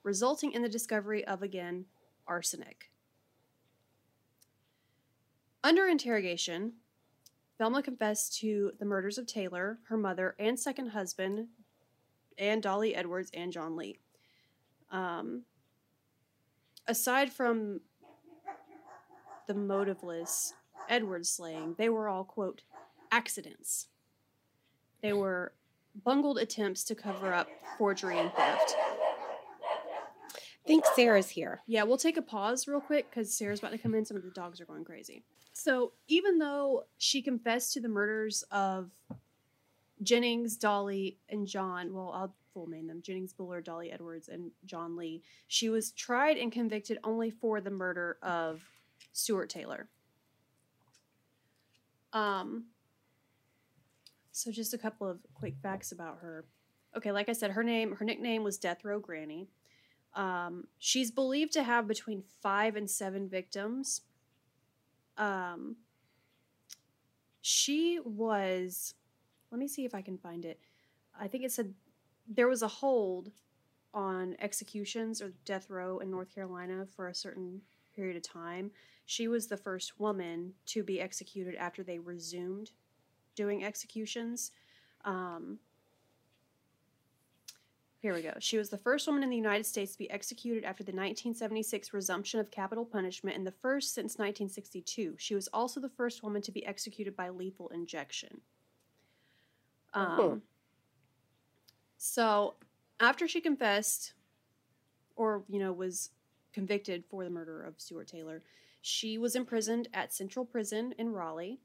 resulting 0.03 0.51
in 0.51 0.61
the 0.61 0.69
discovery 0.69 1.25
of 1.25 1.43
again 1.43 1.85
arsenic. 2.27 2.91
Under 5.63 5.87
interrogation, 5.87 6.73
Velma 7.57 7.83
confessed 7.83 8.39
to 8.39 8.71
the 8.79 8.85
murders 8.85 9.19
of 9.19 9.27
Taylor, 9.27 9.77
her 9.83 9.97
mother, 9.97 10.35
and 10.39 10.59
second 10.59 10.87
husband, 10.87 11.47
and 12.37 12.63
Dolly 12.63 12.95
Edwards 12.95 13.29
and 13.33 13.51
John 13.51 13.75
Lee. 13.75 13.99
Um, 14.89 15.43
aside 16.87 17.31
from 17.31 17.81
the 19.47 19.53
motiveless 19.53 20.53
Edwards 20.89 21.29
slaying, 21.29 21.75
they 21.77 21.89
were 21.89 22.09
all, 22.09 22.23
quote, 22.23 22.63
accidents. 23.11 23.87
They 25.01 25.13
were 25.13 25.53
bungled 26.03 26.39
attempts 26.39 26.83
to 26.85 26.95
cover 26.95 27.33
up 27.33 27.47
forgery 27.77 28.17
and 28.17 28.31
theft. 28.33 28.75
I 30.35 30.67
think 30.67 30.85
Sarah's 30.95 31.29
here. 31.29 31.61
Yeah, 31.67 31.83
we'll 31.83 31.97
take 31.97 32.17
a 32.17 32.21
pause 32.21 32.67
real 32.67 32.81
quick 32.81 33.09
because 33.09 33.33
Sarah's 33.33 33.59
about 33.59 33.71
to 33.71 33.77
come 33.77 33.93
in. 33.93 34.05
Some 34.05 34.17
of 34.17 34.23
the 34.23 34.29
dogs 34.31 34.61
are 34.61 34.65
going 34.65 34.85
crazy. 34.85 35.23
So, 35.53 35.93
even 36.07 36.37
though 36.39 36.85
she 36.97 37.21
confessed 37.21 37.73
to 37.73 37.81
the 37.81 37.89
murders 37.89 38.43
of 38.51 38.91
Jennings, 40.01 40.57
Dolly, 40.57 41.17
and 41.29 41.45
John, 41.45 41.93
well, 41.93 42.11
I'll 42.13 42.33
full 42.53 42.67
name 42.67 42.87
them 42.87 43.01
Jennings 43.01 43.33
Buller, 43.33 43.61
Dolly 43.61 43.91
Edwards, 43.91 44.27
and 44.27 44.51
John 44.65 44.95
Lee, 44.95 45.21
she 45.47 45.69
was 45.69 45.91
tried 45.91 46.37
and 46.37 46.51
convicted 46.51 46.99
only 47.03 47.29
for 47.31 47.61
the 47.61 47.69
murder 47.69 48.17
of 48.21 48.61
Stuart 49.13 49.49
Taylor. 49.49 49.87
Um, 52.13 52.65
so 54.31 54.51
just 54.51 54.73
a 54.73 54.77
couple 54.77 55.07
of 55.07 55.19
quick 55.33 55.55
facts 55.61 55.91
about 55.91 56.19
her. 56.21 56.45
Okay, 56.95 57.11
like 57.11 57.29
I 57.29 57.33
said, 57.33 57.51
her 57.51 57.63
name, 57.63 57.95
her 57.95 58.05
nickname 58.05 58.43
was 58.43 58.57
Death 58.57 58.83
Row 58.83 58.99
Granny. 58.99 59.47
Um, 60.13 60.67
she's 60.77 61.09
believed 61.09 61.53
to 61.53 61.63
have 61.63 61.87
between 61.87 62.23
five 62.41 62.75
and 62.75 62.89
seven 62.89 63.29
victims. 63.29 64.01
Um, 65.21 65.75
she 67.41 67.99
was, 68.03 68.95
let 69.51 69.59
me 69.59 69.67
see 69.67 69.85
if 69.85 69.93
I 69.93 70.01
can 70.01 70.17
find 70.17 70.43
it. 70.45 70.59
I 71.17 71.27
think 71.27 71.43
it 71.43 71.51
said 71.51 71.73
there 72.27 72.47
was 72.47 72.63
a 72.63 72.67
hold 72.67 73.31
on 73.93 74.35
executions 74.39 75.21
or 75.21 75.33
death 75.45 75.69
row 75.69 75.99
in 75.99 76.09
North 76.09 76.33
Carolina 76.33 76.85
for 76.85 77.07
a 77.07 77.15
certain 77.15 77.61
period 77.95 78.17
of 78.17 78.23
time. 78.23 78.71
She 79.05 79.27
was 79.27 79.45
the 79.45 79.57
first 79.57 79.99
woman 79.99 80.53
to 80.67 80.81
be 80.81 80.99
executed 80.99 81.55
after 81.55 81.83
they 81.83 81.99
resumed 81.99 82.71
doing 83.35 83.63
executions. 83.63 84.51
Um, 85.05 85.59
here 88.01 88.15
we 88.15 88.23
go. 88.23 88.33
She 88.39 88.57
was 88.57 88.71
the 88.71 88.79
first 88.79 89.05
woman 89.05 89.21
in 89.21 89.29
the 89.29 89.35
United 89.35 89.63
States 89.63 89.91
to 89.91 89.97
be 89.99 90.09
executed 90.09 90.63
after 90.63 90.83
the 90.83 90.91
1976 90.91 91.93
resumption 91.93 92.39
of 92.39 92.49
capital 92.49 92.83
punishment 92.83 93.37
and 93.37 93.45
the 93.45 93.51
first 93.51 93.93
since 93.93 94.17
1962. 94.17 95.15
She 95.19 95.35
was 95.35 95.47
also 95.49 95.79
the 95.79 95.87
first 95.87 96.23
woman 96.23 96.41
to 96.41 96.51
be 96.51 96.65
executed 96.65 97.15
by 97.15 97.29
lethal 97.29 97.69
injection. 97.69 98.41
Um, 99.93 100.19
Oh. 100.19 100.41
So, 101.97 102.55
after 102.99 103.27
she 103.27 103.39
confessed, 103.39 104.13
or, 105.15 105.43
you 105.47 105.59
know, 105.59 105.71
was 105.71 106.09
convicted 106.53 107.03
for 107.07 107.23
the 107.23 107.29
murder 107.29 107.61
of 107.61 107.79
Stuart 107.79 108.07
Taylor, 108.07 108.41
she 108.81 109.19
was 109.19 109.35
imprisoned 109.35 109.87
at 109.93 110.11
Central 110.11 110.43
Prison 110.43 110.95
in 110.97 111.13
Raleigh. 111.13 111.59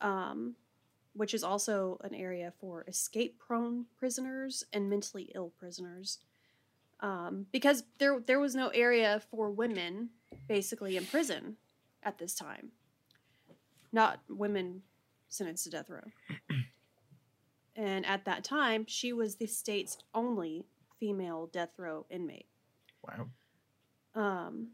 Um, 0.00 0.54
which 1.14 1.34
is 1.34 1.42
also 1.42 1.98
an 2.02 2.14
area 2.14 2.52
for 2.60 2.84
escape 2.86 3.38
prone 3.38 3.86
prisoners 3.98 4.64
and 4.72 4.88
mentally 4.88 5.30
ill 5.34 5.52
prisoners. 5.58 6.18
Um, 7.00 7.46
because 7.50 7.84
there 7.98 8.20
there 8.20 8.40
was 8.40 8.54
no 8.54 8.68
area 8.68 9.22
for 9.30 9.50
women 9.50 10.10
basically 10.48 10.96
in 10.96 11.06
prison 11.06 11.56
at 12.02 12.18
this 12.18 12.34
time. 12.34 12.72
Not 13.92 14.20
women 14.28 14.82
sentenced 15.28 15.64
to 15.64 15.70
death 15.70 15.88
row. 15.88 16.04
and 17.76 18.04
at 18.06 18.24
that 18.26 18.44
time, 18.44 18.84
she 18.86 19.12
was 19.12 19.36
the 19.36 19.46
state's 19.46 19.98
only 20.14 20.66
female 20.98 21.48
death 21.50 21.78
row 21.78 22.06
inmate. 22.10 22.46
Wow. 23.02 23.28
Um, 24.14 24.68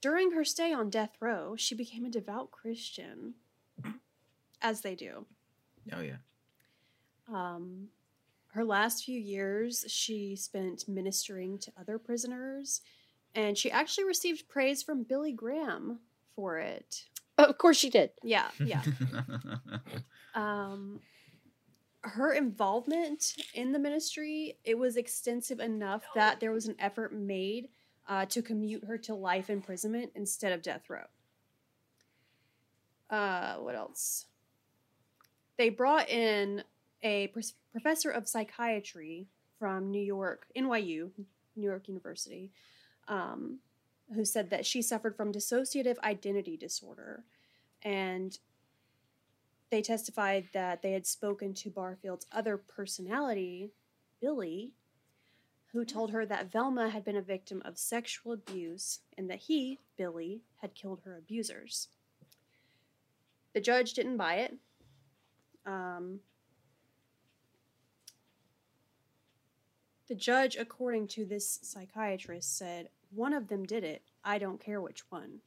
during 0.00 0.32
her 0.32 0.44
stay 0.44 0.72
on 0.72 0.90
death 0.90 1.16
row, 1.20 1.56
she 1.56 1.74
became 1.74 2.04
a 2.04 2.10
devout 2.10 2.50
Christian, 2.50 3.34
as 4.60 4.80
they 4.80 4.94
do. 4.94 5.26
Oh 5.92 6.00
yeah. 6.00 6.16
Um, 7.32 7.88
her 8.48 8.64
last 8.64 9.04
few 9.04 9.18
years, 9.18 9.84
she 9.88 10.36
spent 10.36 10.88
ministering 10.88 11.58
to 11.58 11.72
other 11.78 11.98
prisoners, 11.98 12.80
and 13.34 13.56
she 13.58 13.70
actually 13.70 14.04
received 14.04 14.48
praise 14.48 14.82
from 14.82 15.02
Billy 15.02 15.32
Graham 15.32 16.00
for 16.34 16.58
it. 16.58 17.04
Of 17.38 17.58
course 17.58 17.76
she 17.76 17.90
did. 17.90 18.10
Yeah, 18.22 18.48
yeah. 18.58 18.82
um, 20.34 21.00
her 22.00 22.32
involvement 22.32 23.34
in 23.54 23.72
the 23.72 23.78
ministry 23.78 24.56
it 24.64 24.78
was 24.78 24.96
extensive 24.96 25.60
enough 25.60 26.04
that 26.14 26.40
there 26.40 26.52
was 26.52 26.66
an 26.66 26.76
effort 26.78 27.12
made 27.12 27.68
uh, 28.08 28.24
to 28.26 28.42
commute 28.42 28.84
her 28.84 28.96
to 28.96 29.14
life 29.14 29.50
imprisonment 29.50 30.12
instead 30.14 30.52
of 30.52 30.62
death 30.62 30.88
row. 30.88 31.04
Uh, 33.10 33.56
what 33.56 33.74
else? 33.74 34.26
They 35.56 35.70
brought 35.70 36.08
in 36.08 36.64
a 37.02 37.32
professor 37.72 38.10
of 38.10 38.28
psychiatry 38.28 39.26
from 39.58 39.90
New 39.90 40.02
York, 40.02 40.46
NYU, 40.56 41.10
New 41.56 41.64
York 41.64 41.88
University, 41.88 42.50
um, 43.08 43.58
who 44.14 44.24
said 44.24 44.50
that 44.50 44.66
she 44.66 44.82
suffered 44.82 45.16
from 45.16 45.32
dissociative 45.32 45.98
identity 46.00 46.56
disorder. 46.56 47.24
And 47.82 48.38
they 49.70 49.82
testified 49.82 50.48
that 50.52 50.82
they 50.82 50.92
had 50.92 51.06
spoken 51.06 51.54
to 51.54 51.70
Barfield's 51.70 52.26
other 52.30 52.56
personality, 52.56 53.70
Billy, 54.20 54.72
who 55.72 55.84
told 55.84 56.10
her 56.10 56.24
that 56.26 56.50
Velma 56.52 56.90
had 56.90 57.04
been 57.04 57.16
a 57.16 57.22
victim 57.22 57.62
of 57.64 57.78
sexual 57.78 58.32
abuse 58.32 59.00
and 59.18 59.28
that 59.28 59.40
he, 59.40 59.78
Billy, 59.96 60.42
had 60.62 60.74
killed 60.74 61.00
her 61.04 61.16
abusers. 61.16 61.88
The 63.52 63.60
judge 63.60 63.92
didn't 63.92 64.16
buy 64.16 64.36
it. 64.36 64.54
Um, 65.66 66.20
the 70.08 70.14
judge, 70.14 70.56
according 70.56 71.08
to 71.08 71.24
this 71.24 71.58
psychiatrist, 71.62 72.56
said, 72.56 72.88
One 73.10 73.32
of 73.32 73.48
them 73.48 73.64
did 73.64 73.84
it. 73.84 74.02
I 74.24 74.38
don't 74.38 74.60
care 74.60 74.80
which 74.80 75.02
one. 75.10 75.40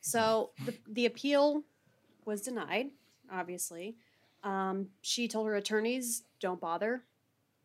So 0.00 0.50
the, 0.66 0.74
the 0.86 1.06
appeal 1.06 1.62
was 2.26 2.42
denied, 2.42 2.90
obviously. 3.32 3.96
Um, 4.42 4.88
she 5.00 5.26
told 5.28 5.46
her 5.46 5.56
attorneys, 5.56 6.22
don't 6.40 6.60
bother. 6.60 7.04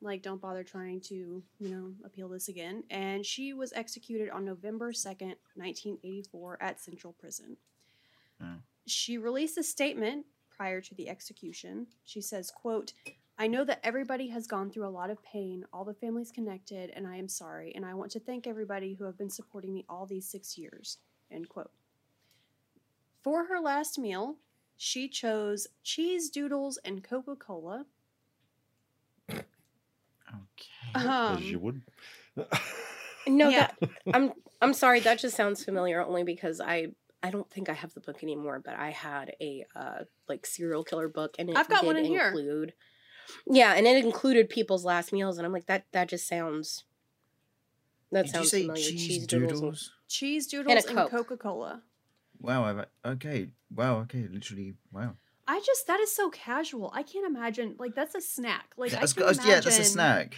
Like, 0.02 0.22
don't 0.22 0.40
bother 0.40 0.64
trying 0.64 1.02
to, 1.02 1.44
you 1.60 1.70
know, 1.70 1.92
appeal 2.06 2.30
this 2.30 2.48
again. 2.48 2.84
And 2.90 3.26
she 3.26 3.54
was 3.54 3.74
executed 3.74 4.30
on 4.30 4.46
November 4.46 4.94
2nd, 4.94 5.36
1984, 5.56 6.58
at 6.62 6.80
Central 6.80 7.12
Prison. 7.12 7.58
Oh. 8.42 8.56
She 8.88 9.18
released 9.18 9.58
a 9.58 9.64
statement 9.64 10.26
prior 10.50 10.82
to 10.82 10.96
the 10.96 11.10
execution. 11.10 11.88
She 12.04 12.22
says, 12.22 12.52
quote, 12.52 12.94
I 13.38 13.48
know 13.48 13.64
that 13.64 13.80
everybody 13.84 14.28
has 14.30 14.48
gone 14.48 14.70
through 14.70 14.88
a 14.88 14.90
lot 14.90 15.10
of 15.10 15.24
pain, 15.24 15.64
all 15.72 15.86
the 15.86 15.94
families 15.94 16.32
connected, 16.32 16.90
and 16.94 17.08
I 17.08 17.16
am 17.16 17.30
sorry, 17.30 17.74
and 17.74 17.86
I 17.86 17.94
want 17.94 18.12
to 18.12 18.20
thank 18.20 18.46
everybody 18.48 18.96
who 18.96 19.06
have 19.06 19.18
been 19.18 19.30
supporting 19.30 19.74
me 19.74 19.86
all 19.88 20.06
these 20.06 20.28
six 20.28 20.58
years. 20.58 20.98
End 21.32 21.48
quote. 21.48 21.72
For 23.22 23.46
her 23.46 23.60
last 23.62 23.98
meal, 23.98 24.36
she 24.76 25.08
chose 25.08 25.68
cheese 25.84 26.30
doodles 26.30 26.78
and 26.84 27.04
Coca 27.04 27.36
Cola. 27.36 27.86
Okay. 29.30 29.44
As 30.96 31.42
you 31.50 31.58
Um, 31.58 31.64
would. 31.64 31.82
No, 33.28 33.50
Yeah. 33.50 33.72
that, 33.80 33.90
I'm 34.14 34.34
I'm 34.62 34.74
sorry. 34.74 35.00
That 35.02 35.20
just 35.20 35.36
sounds 35.38 35.64
familiar 35.64 36.02
only 36.02 36.24
because 36.24 36.60
I 36.60 36.88
I 37.22 37.32
don't 37.32 37.50
think 37.50 37.68
I 37.70 37.74
have 37.74 37.94
the 37.94 38.00
book 38.00 38.24
anymore, 38.24 38.62
but 38.64 38.76
I 38.76 38.92
had 38.92 39.34
a 39.42 39.66
uh 39.76 40.04
like 40.28 40.46
serial 40.46 40.84
killer 40.84 41.10
book 41.10 41.36
and 41.40 41.50
it 41.50 41.58
I've 41.58 41.68
got 41.70 41.82
did 41.82 41.88
one 41.88 41.98
in 41.98 42.06
here. 42.06 42.34
Yeah, 43.46 43.74
and 43.74 43.86
it 43.86 44.04
included 44.04 44.50
people's 44.50 44.86
last 44.86 45.12
meals 45.14 45.38
and 45.38 45.46
I'm 45.46 45.54
like 45.54 45.66
that 45.68 45.86
that 45.92 46.10
just 46.10 46.28
sounds 46.28 46.86
that 48.12 48.26
Did 48.26 48.28
you 48.30 48.34
sounds 48.34 48.52
say 48.52 48.62
familiar. 48.62 48.84
cheese, 48.84 49.28
doodles 49.28 49.52
and- 49.52 49.60
doodles? 49.62 49.92
Cheese 50.08 50.48
doodles 50.48 50.86
a 50.86 50.88
and, 50.90 50.98
Coke. 50.98 51.12
Coca 51.12 51.38
Cola. 51.38 51.84
Wow. 52.42 52.64
I've, 52.64 52.86
okay. 53.14 53.50
Wow. 53.76 54.00
Okay. 54.00 54.28
Literally. 54.32 54.74
Wow. 54.92 55.16
I 55.48 55.60
just 55.66 55.86
that 55.88 56.00
is 56.00 56.12
so 56.16 56.30
casual. 56.32 56.92
I 56.96 57.04
can't 57.04 57.28
imagine 57.28 57.76
like 57.78 57.94
that's 57.96 58.16
a 58.16 58.22
snack. 58.22 58.74
Like 58.78 58.92
that's, 58.92 59.12
I 59.12 59.16
can 59.16 59.24
got- 59.24 59.34
imagine, 59.36 59.50
yeah. 59.52 59.60
That's 59.60 59.80
a 59.80 59.84
snack. 59.84 60.36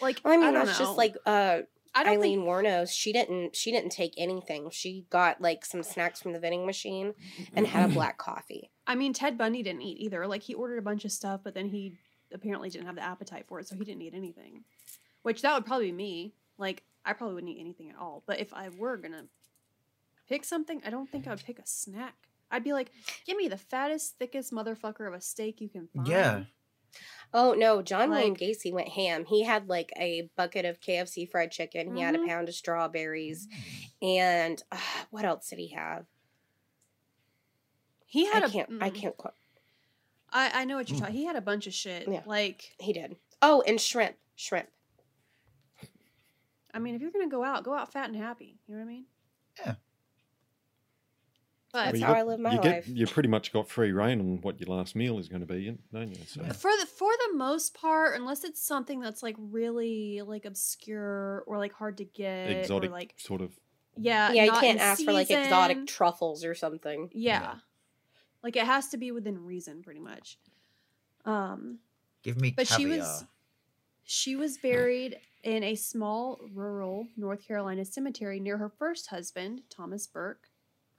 Like 0.00 0.20
I 0.24 0.30
mean, 0.36 0.52
don't 0.52 0.66
that's 0.66 0.78
know. 0.80 0.84
just 0.86 0.96
like 0.98 1.16
uh 1.26 1.60
I 1.96 2.04
don't 2.04 2.12
Aileen 2.12 2.40
think 2.40 2.48
Wuornos. 2.48 2.90
She 2.90 3.10
didn't 3.10 3.56
she 3.56 3.72
didn't 3.72 3.90
take 3.90 4.12
anything. 4.18 4.68
She 4.70 5.06
got 5.08 5.40
like 5.40 5.64
some 5.64 5.82
snacks 5.82 6.20
from 6.20 6.34
the 6.34 6.38
vending 6.38 6.66
machine 6.66 7.14
and 7.54 7.66
had 7.66 7.90
a 7.90 7.94
black 7.94 8.18
coffee. 8.18 8.70
I 8.86 8.94
mean 8.94 9.14
Ted 9.14 9.38
Bundy 9.38 9.62
didn't 9.62 9.80
eat 9.80 9.98
either. 9.98 10.26
Like 10.26 10.42
he 10.42 10.52
ordered 10.52 10.78
a 10.78 10.82
bunch 10.82 11.06
of 11.06 11.12
stuff, 11.12 11.40
but 11.42 11.54
then 11.54 11.66
he 11.66 11.94
apparently 12.32 12.68
didn't 12.68 12.86
have 12.86 12.96
the 12.96 13.02
appetite 13.02 13.46
for 13.48 13.60
it, 13.60 13.66
so 13.66 13.76
he 13.76 13.84
didn't 13.84 14.02
eat 14.02 14.12
anything. 14.14 14.64
Which 15.22 15.40
that 15.40 15.54
would 15.54 15.64
probably 15.64 15.86
be 15.86 15.96
me. 15.96 16.34
Like 16.58 16.82
I 17.06 17.14
probably 17.14 17.34
wouldn't 17.34 17.52
eat 17.56 17.60
anything 17.60 17.88
at 17.88 17.96
all. 17.96 18.22
But 18.26 18.40
if 18.40 18.52
I 18.52 18.68
were 18.68 18.98
gonna 18.98 19.24
pick 20.28 20.44
something, 20.44 20.82
I 20.84 20.90
don't 20.90 21.10
think 21.10 21.26
I 21.26 21.30
would 21.30 21.44
pick 21.44 21.58
a 21.58 21.66
snack. 21.66 22.14
I'd 22.50 22.62
be 22.62 22.72
like, 22.72 22.92
give 23.26 23.36
me 23.36 23.48
the 23.48 23.56
fattest, 23.56 24.18
thickest 24.18 24.52
motherfucker 24.52 25.08
of 25.08 25.14
a 25.14 25.20
steak 25.20 25.60
you 25.60 25.68
can 25.68 25.88
find. 25.88 26.06
Yeah. 26.06 26.44
Oh 27.34 27.52
no, 27.54 27.82
John 27.82 28.10
Wayne 28.10 28.34
Gacy 28.36 28.72
went 28.72 28.88
ham. 28.88 29.24
He 29.26 29.42
had 29.44 29.68
like 29.68 29.92
a 29.98 30.30
bucket 30.36 30.64
of 30.64 30.80
KFC 30.80 31.30
fried 31.30 31.50
chicken. 31.50 31.94
He 31.94 32.02
had 32.02 32.14
a 32.14 32.18
Mhm. 32.18 32.28
pound 32.28 32.48
of 32.48 32.54
strawberries, 32.54 33.46
and 34.00 34.62
uh, 34.72 34.78
what 35.10 35.24
else 35.24 35.48
did 35.50 35.58
he 35.58 35.68
have? 35.68 36.06
He 38.06 38.26
had 38.26 38.44
I 38.44 38.46
a 38.46 38.50
can't. 38.50 38.70
I 38.80 38.90
mm, 38.90 38.94
can't. 38.94 39.16
Quite, 39.16 39.34
I, 40.32 40.62
I 40.62 40.64
know 40.64 40.76
what 40.76 40.88
you're 40.88 40.96
Mm. 40.98 41.00
talking. 41.00 41.16
He 41.16 41.24
had 41.26 41.36
a 41.36 41.40
bunch 41.40 41.66
of 41.66 41.74
shit. 41.74 42.08
Yeah. 42.08 42.22
Like, 42.24 42.74
he 42.80 42.92
did. 42.92 43.16
Oh, 43.42 43.62
and 43.66 43.80
shrimp. 43.80 44.16
Shrimp. 44.36 44.68
I 46.72 46.78
mean, 46.78 46.94
if 46.94 47.02
you're 47.02 47.10
gonna 47.10 47.28
go 47.28 47.42
out, 47.44 47.64
go 47.64 47.74
out 47.74 47.92
fat 47.92 48.08
and 48.08 48.16
happy. 48.16 48.58
You 48.66 48.74
know 48.74 48.80
what 48.80 48.86
I 48.86 48.92
mean? 48.92 49.04
Yeah. 49.58 49.74
But 51.76 51.84
That's 51.86 51.98
you 52.00 52.06
how 52.06 52.12
got- 52.14 52.18
I 52.20 52.22
live 52.22 52.40
my 52.40 52.52
you 52.54 52.60
life. 52.60 52.88
you 52.88 53.06
pretty 53.06 53.28
much 53.28 53.52
got 53.52 53.68
free 53.68 53.92
reign 53.92 54.18
on 54.20 54.40
what 54.40 54.58
your 54.60 54.74
last 54.74 54.96
meal 54.96 55.18
is 55.18 55.28
going 55.28 55.40
to 55.40 55.46
be, 55.46 55.76
don't 55.92 56.08
you? 56.10 56.24
So 56.26 56.42
for 56.54 56.70
the 56.80 56.86
for 56.86 57.10
the 57.28 57.36
most 57.36 57.74
part, 57.74 58.18
unless 58.18 58.44
it's 58.44 58.62
something 58.62 59.00
that's 59.00 59.22
like 59.22 59.36
really 59.38 60.22
like 60.22 60.44
obscure 60.46 61.44
or 61.46 61.58
like 61.58 61.72
hard 61.74 61.98
to 61.98 62.04
get, 62.04 62.50
exotic 62.50 62.88
or 62.90 62.92
like 62.92 63.14
sort 63.18 63.42
of. 63.42 63.52
yeah, 63.96 64.32
yeah, 64.32 64.44
you 64.44 64.52
can't 64.52 64.78
in 64.78 64.78
ask 64.78 65.04
for 65.04 65.12
like 65.12 65.30
exotic 65.30 65.86
truffles 65.86 66.44
or 66.44 66.54
something. 66.54 67.10
Yeah. 67.12 67.40
Yeah. 67.42 67.54
like 68.42 68.56
it 68.56 68.64
has 68.64 68.88
to 68.88 68.96
be 68.96 69.10
within 69.10 69.44
reason, 69.44 69.82
pretty 69.82 70.00
much. 70.00 70.38
Um, 71.24 71.80
Give 72.22 72.40
me 72.40 72.52
but 72.56 72.66
caviar. 72.68 72.78
she 72.90 72.98
was 72.98 73.24
she 74.04 74.36
was 74.36 74.56
buried 74.58 75.18
in 75.42 75.62
a 75.62 75.74
small 75.74 76.40
rural 76.54 77.06
North 77.16 77.46
Carolina 77.46 77.84
cemetery 77.84 78.40
near 78.40 78.58
her 78.58 78.68
first 78.68 79.08
husband, 79.08 79.62
Thomas 79.68 80.06
Burke, 80.06 80.48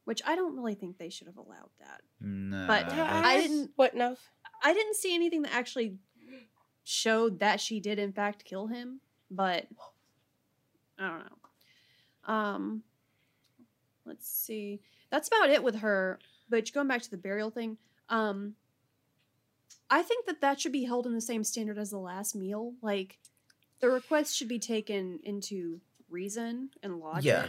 which 0.07 0.21
I 0.25 0.37
don't 0.37 0.55
really 0.55 0.73
think 0.73 0.97
they 0.97 1.09
should 1.09 1.27
have 1.27 1.35
allowed 1.35 1.69
that. 1.79 2.01
No. 2.21 2.65
but 2.65 2.95
Yeah, 2.95 3.21
I 3.25 3.41
didn't- 3.41 3.71
What 3.75 3.93
no? 3.93 4.15
I 4.63 4.73
didn't 4.73 4.95
see 4.95 5.13
anything 5.13 5.41
that 5.41 5.53
actually 5.53 5.97
showed 6.85 7.39
that 7.39 7.59
she 7.59 7.81
did 7.81 7.99
in 7.99 8.13
fact 8.13 8.45
kill 8.45 8.67
him, 8.67 9.01
but 9.29 9.67
I 10.97 11.07
don't 11.09 11.19
know. 11.19 12.33
Um 12.33 12.83
let's 14.05 14.29
see. 14.29 14.79
That's 15.09 15.27
about 15.27 15.49
it 15.49 15.61
with 15.61 15.75
her. 15.79 16.19
But 16.49 16.71
going 16.71 16.87
back 16.87 17.01
to 17.01 17.11
the 17.11 17.17
burial 17.17 17.51
thing, 17.51 17.77
um 18.07 18.55
I 19.89 20.03
think 20.03 20.25
that 20.25 20.39
that 20.39 20.61
should 20.61 20.71
be 20.71 20.85
held 20.85 21.05
in 21.05 21.13
the 21.15 21.21
same 21.21 21.43
standard 21.43 21.77
as 21.77 21.89
the 21.91 21.97
last 21.99 22.33
meal. 22.33 22.75
Like 22.81 23.19
the 23.81 23.89
request 23.89 24.37
should 24.37 24.47
be 24.47 24.59
taken 24.59 25.19
into 25.23 25.81
reason 26.09 26.69
and 26.81 26.97
logic. 26.99 27.25
Yeah. 27.25 27.47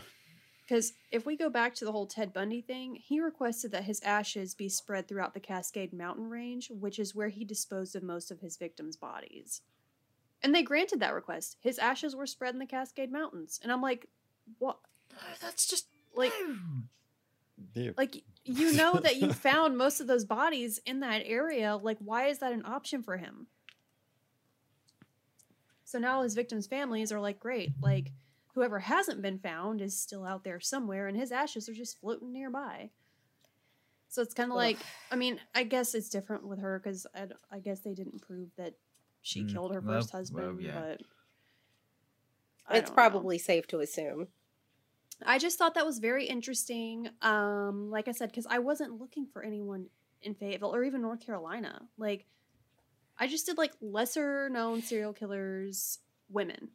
Because 0.68 0.92
if 1.11 1.24
we 1.24 1.35
go 1.35 1.48
back 1.48 1.74
to 1.76 1.87
the 1.87 1.92
whole 1.92 2.07
Ted 2.07 2.35
Bundy 2.35 2.61
thing, 2.61 2.96
he 2.96 3.20
requested 3.20 3.72
that 3.72 3.85
his 3.85 4.02
ashes 4.02 4.54
be 4.54 4.68
spread 4.68 5.09
throughout 5.09 5.33
the 5.33 5.40
Cascade 5.40 5.94
Mountain 5.94 6.28
Range, 6.28 6.70
which 6.70 6.98
is 6.98 7.14
where 7.14 7.31
he 7.31 7.42
disposed 7.42 7.96
of 7.96 8.02
most 8.02 8.31
of 8.31 8.40
his 8.40 8.59
victims' 8.59 8.96
bodies. 8.96 9.62
And 10.42 10.54
they 10.54 10.62
granted 10.62 11.00
that 11.00 11.14
request. 11.14 11.57
His 11.61 11.78
ashes 11.78 12.14
were 12.14 12.26
spread 12.26 12.52
in 12.52 12.61
the 12.61 12.66
Cascade 12.66 13.11
Mountains. 13.11 13.59
And 13.62 13.72
I'm 13.72 13.81
like, 13.81 14.09
what? 14.59 14.78
That's 15.40 15.66
just 15.66 15.87
Like, 16.14 16.35
like 17.96 18.22
you 18.44 18.72
know 18.74 19.00
that 19.02 19.16
you 19.16 19.33
found 19.33 19.78
most 19.78 20.00
of 20.02 20.07
those 20.07 20.26
bodies 20.26 20.81
in 20.85 21.00
that 21.00 21.22
area. 21.24 21.76
Like, 21.76 21.96
why 21.98 22.26
is 22.26 22.40
that 22.40 22.52
an 22.52 22.66
option 22.66 23.02
for 23.02 23.16
him? 23.16 23.46
So 25.87 25.98
now 25.98 26.22
his 26.22 26.35
victims' 26.35 26.66
families 26.66 27.11
are 27.11 27.20
like, 27.20 27.40
great. 27.40 27.72
Like, 27.81 28.12
whoever 28.54 28.78
hasn't 28.80 29.22
been 29.22 29.38
found 29.38 29.80
is 29.80 29.98
still 29.98 30.24
out 30.24 30.44
there 30.44 30.61
somewhere, 30.61 31.06
and 31.06 31.16
his 31.16 31.32
ashes 31.32 31.68
are 31.68 31.74
just 31.74 32.00
floating 32.00 32.32
nearby. 32.32 32.90
So 34.08 34.22
it's 34.22 34.34
kind 34.34 34.50
of 34.50 34.56
like, 34.56 34.78
I 35.12 35.16
mean, 35.16 35.38
I 35.54 35.64
guess 35.64 35.94
it's 35.94 36.08
different 36.08 36.46
with 36.46 36.61
her 36.61 36.78
because 36.82 37.06
I, 37.14 37.26
I, 37.52 37.58
guess 37.58 37.80
they 37.80 37.92
didn't 37.92 38.22
prove 38.22 38.48
that 38.56 38.72
she 39.20 39.42
Mm, 39.42 39.52
killed 39.52 39.74
her 39.74 39.80
well- 39.80 40.00
first 40.00 40.11
husband. 40.12 40.46
well, 40.56 40.61
yeah. 40.64 40.80
But 40.80 41.00
It's 42.70 42.88
don't 42.88 42.88
know. 42.88 42.94
probably 42.94 43.38
safe 43.38 43.66
to 43.68 43.80
assume. 43.80 44.28
I 45.26 45.38
just 45.38 45.58
thought 45.58 45.74
that 45.74 45.84
was 45.87 45.98
very 45.98 46.24
interesting. 46.26 47.08
Um, 47.22 47.90
like 47.90 48.08
I 48.08 48.12
said, 48.12 48.30
because 48.30 48.46
I 48.48 48.61
wasn't 48.61 49.00
looking 49.00 49.26
for 49.26 49.42
anyone 49.42 49.87
in 50.22 50.34
Fayetteville 50.34 50.74
or 50.74 50.84
even 50.84 51.02
North 51.02 51.20
Carolina. 51.24 51.82
Like, 51.98 52.24
I 53.18 53.26
just 53.26 53.44
did 53.46 53.58
like 53.58 53.72
lesser 53.80 54.48
known 54.48 54.80
serial 54.80 55.12
killers, 55.12 55.98
women. 56.30 56.68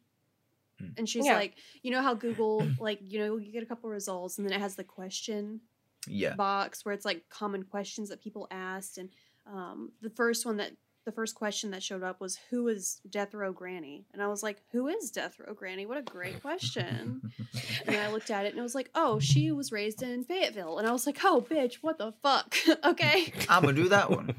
Hmm. 0.78 0.86
And 0.98 1.08
she's 1.08 1.26
Yeah. 1.26 1.36
like, 1.36 1.54
you 1.82 1.90
know 1.90 2.02
how 2.02 2.14
Google, 2.14 2.66
like, 2.80 3.00
you 3.02 3.18
know, 3.18 3.36
you 3.36 3.52
get 3.52 3.62
a 3.62 3.66
couple 3.66 3.90
results 3.90 4.38
and 4.38 4.46
then 4.46 4.54
it 4.56 4.60
has 4.60 4.74
the 4.76 4.84
question 4.84 5.60
yeah. 6.06 6.34
box 6.34 6.84
where 6.84 6.94
it's 6.94 7.04
like 7.04 7.28
common 7.28 7.62
questions 7.62 8.08
that 8.08 8.20
people 8.20 8.46
asked. 8.50 8.98
And 8.98 9.10
um, 9.46 9.92
the 10.02 10.10
first 10.10 10.44
one 10.46 10.56
that, 10.58 10.72
the 11.04 11.12
first 11.12 11.34
question 11.34 11.70
that 11.72 11.82
showed 11.82 12.02
up 12.02 12.18
was, 12.18 12.38
Who 12.48 12.68
is 12.68 13.00
Death 13.10 13.34
Row 13.34 13.52
Granny? 13.52 14.06
And 14.14 14.22
I 14.22 14.26
was 14.28 14.42
like, 14.42 14.62
Who 14.72 14.88
is 14.88 15.10
Death 15.10 15.38
Row 15.38 15.52
Granny? 15.52 15.84
What 15.84 15.98
a 15.98 16.02
great 16.02 16.40
question. 16.40 17.30
And 17.86 17.96
I 17.96 18.10
looked 18.10 18.30
at 18.30 18.46
it 18.46 18.50
and 18.50 18.58
it 18.58 18.62
was 18.62 18.74
like, 18.74 18.90
oh, 18.94 19.18
she 19.18 19.52
was 19.52 19.70
raised 19.70 20.02
in 20.02 20.24
Fayetteville. 20.24 20.78
And 20.78 20.88
I 20.88 20.92
was 20.92 21.04
like, 21.06 21.18
oh, 21.22 21.44
bitch, 21.48 21.74
what 21.82 21.98
the 21.98 22.12
fuck? 22.22 22.56
okay. 22.84 23.30
I'm 23.48 23.62
gonna 23.62 23.74
do 23.74 23.90
that 23.90 24.10
one. 24.10 24.34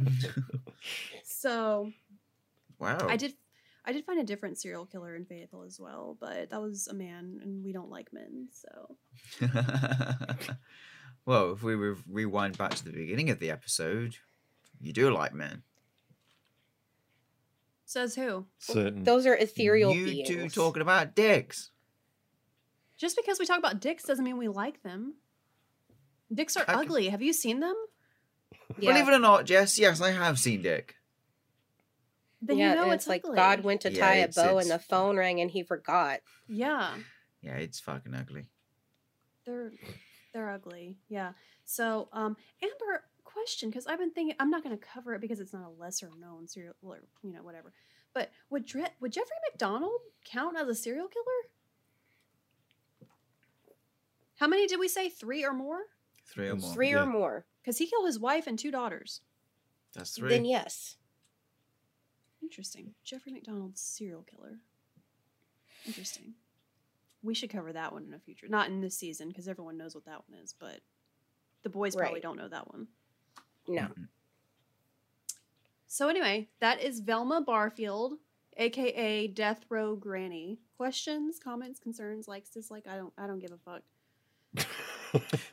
So 1.23 1.91
wow. 2.79 3.05
I 3.07 3.17
did. 3.17 3.33
I 3.85 3.91
did 3.93 4.05
find 4.05 4.19
a 4.19 4.23
different 4.23 4.57
serial 4.57 4.85
killer 4.85 5.15
in 5.15 5.25
Fayetteville 5.25 5.63
as 5.63 5.79
well, 5.79 6.17
but 6.19 6.49
that 6.49 6.61
was 6.61 6.87
a 6.87 6.93
man, 6.93 7.39
and 7.43 7.63
we 7.63 7.71
don't 7.71 7.89
like 7.91 8.11
men, 8.11 8.47
so 8.51 8.97
well, 11.25 11.53
if 11.53 11.63
we 11.63 11.75
re- 11.75 11.95
rewind 12.09 12.57
back 12.57 12.73
to 12.75 12.83
the 12.85 12.91
beginning 12.91 13.29
of 13.29 13.39
the 13.39 13.51
episode, 13.51 14.15
you 14.79 14.91
do 14.93 15.09
like 15.11 15.33
men. 15.33 15.63
says 17.85 18.15
who? 18.15 18.45
Certain. 18.59 19.03
Those 19.03 19.25
are 19.25 19.35
ethereal 19.35 19.93
you 19.93 20.05
beings. 20.05 20.27
two 20.29 20.49
talking 20.49 20.81
about 20.81 21.15
dicks. 21.15 21.71
Just 22.97 23.15
because 23.17 23.39
we 23.39 23.45
talk 23.45 23.59
about 23.59 23.81
dicks 23.81 24.03
doesn't 24.03 24.23
mean 24.25 24.37
we 24.37 24.47
like 24.47 24.81
them. 24.83 25.15
Dicks 26.33 26.55
are 26.57 26.63
I 26.67 26.73
can- 26.73 26.79
ugly. 26.79 27.09
Have 27.09 27.21
you 27.21 27.33
seen 27.33 27.59
them? 27.59 27.75
Yeah. 28.79 28.91
Believe 28.93 29.07
it 29.09 29.13
or 29.13 29.19
not, 29.19 29.45
Jess, 29.45 29.77
yes, 29.77 30.01
I 30.01 30.11
have 30.11 30.39
seen 30.39 30.61
dick. 30.63 30.95
Then 32.47 32.57
yeah, 32.57 32.69
you 32.69 32.75
know 32.75 32.91
it's, 32.91 33.03
it's 33.03 33.07
like 33.07 33.21
ugly. 33.25 33.35
God 33.35 33.63
went 33.63 33.81
to 33.81 33.91
Yeah, 33.91 33.99
tie 34.05 34.15
a 34.15 34.27
bow 34.27 34.57
and 34.59 34.69
the 34.69 34.79
phone 34.79 35.17
rang 35.17 35.41
and 35.41 35.49
he 35.51 35.63
forgot. 35.63 36.19
Yeah, 36.47 36.93
Yeah, 37.41 37.55
it's 37.55 37.79
fucking 37.79 38.13
ugly. 38.13 38.45
they're 39.45 39.71
they're 40.33 40.49
ugly. 40.49 40.97
Yeah. 41.09 41.31
So, 41.63 42.09
um, 42.13 42.35
Amber, 42.61 43.03
question 43.23 43.69
because 43.69 43.87
I've 43.87 43.99
been 43.99 44.11
thinking 44.11 44.35
I'm 44.39 44.49
not 44.49 44.63
going 44.63 44.77
to 44.77 44.85
cover 44.85 45.13
it 45.15 45.21
because 45.21 45.39
it's 45.39 45.53
not 45.53 45.65
a 45.65 45.69
lesser 45.81 46.09
known 46.19 46.47
serial 46.47 46.73
or 46.83 46.99
you 47.23 47.33
know 47.33 47.41
whatever. 47.43 47.73
But 48.13 48.31
would 48.49 48.65
Dre- 48.65 48.93
would 49.01 49.11
Jeffrey 49.11 49.35
MacDonald 49.51 49.99
count 50.25 50.55
as 50.57 50.67
a 50.67 50.75
serial 50.75 51.07
killer? 51.07 51.25
How 54.37 54.47
many 54.47 54.67
did 54.67 54.79
we 54.79 54.87
say? 54.87 55.09
Three 55.09 55.43
or 55.45 55.53
more? 55.53 55.79
Three 56.27 56.49
or 56.49 56.55
more. 56.55 56.73
Three 56.73 56.89
Yeah. 56.91 57.03
or 57.03 57.05
more. 57.05 57.45
Because 57.61 57.77
he 57.77 57.87
killed 57.87 58.05
his 58.05 58.19
wife 58.19 58.47
and 58.47 58.59
two 58.59 58.71
daughters. 58.71 59.21
That's 59.93 60.11
three. 60.11 60.29
Then 60.29 60.45
yes. 60.45 60.97
Interesting. 62.45 62.93
Jeffrey 63.03 63.31
MacDonald's 63.31 63.81
serial 63.81 64.21
killer. 64.21 64.59
Interesting. 65.87 66.35
We 67.23 67.33
should 67.33 67.49
cover 67.49 67.73
that 67.73 67.91
one 67.91 68.05
in 68.05 68.13
a 68.13 68.19
future. 68.19 68.47
Not 68.47 68.67
in 68.69 68.81
this 68.81 68.95
season 68.95 69.29
because 69.29 69.47
everyone 69.47 69.77
knows 69.77 69.95
what 69.95 70.05
that 70.05 70.21
one 70.29 70.39
is, 70.39 70.53
but 70.59 70.79
the 71.63 71.69
boys 71.69 71.95
probably 71.95 72.19
don't 72.19 72.37
know 72.37 72.47
that 72.47 72.71
one. 72.71 72.87
No. 73.67 73.81
Mhm. 73.81 74.07
So 75.87 76.07
anyway, 76.07 76.49
that 76.59 76.81
is 76.81 76.99
Velma 76.99 77.41
Barfield, 77.41 78.13
aka 78.57 79.27
Death 79.27 79.65
Row 79.69 79.95
Granny. 79.95 80.59
Questions, 80.77 81.39
comments, 81.39 81.79
concerns, 81.79 82.27
likes, 82.27 82.49
dislike. 82.51 82.85
I 82.87 82.95
don't 82.95 83.13
I 83.17 83.25
don't 83.25 83.39
give 83.39 83.51
a 83.51 83.57
fuck. 83.57 83.81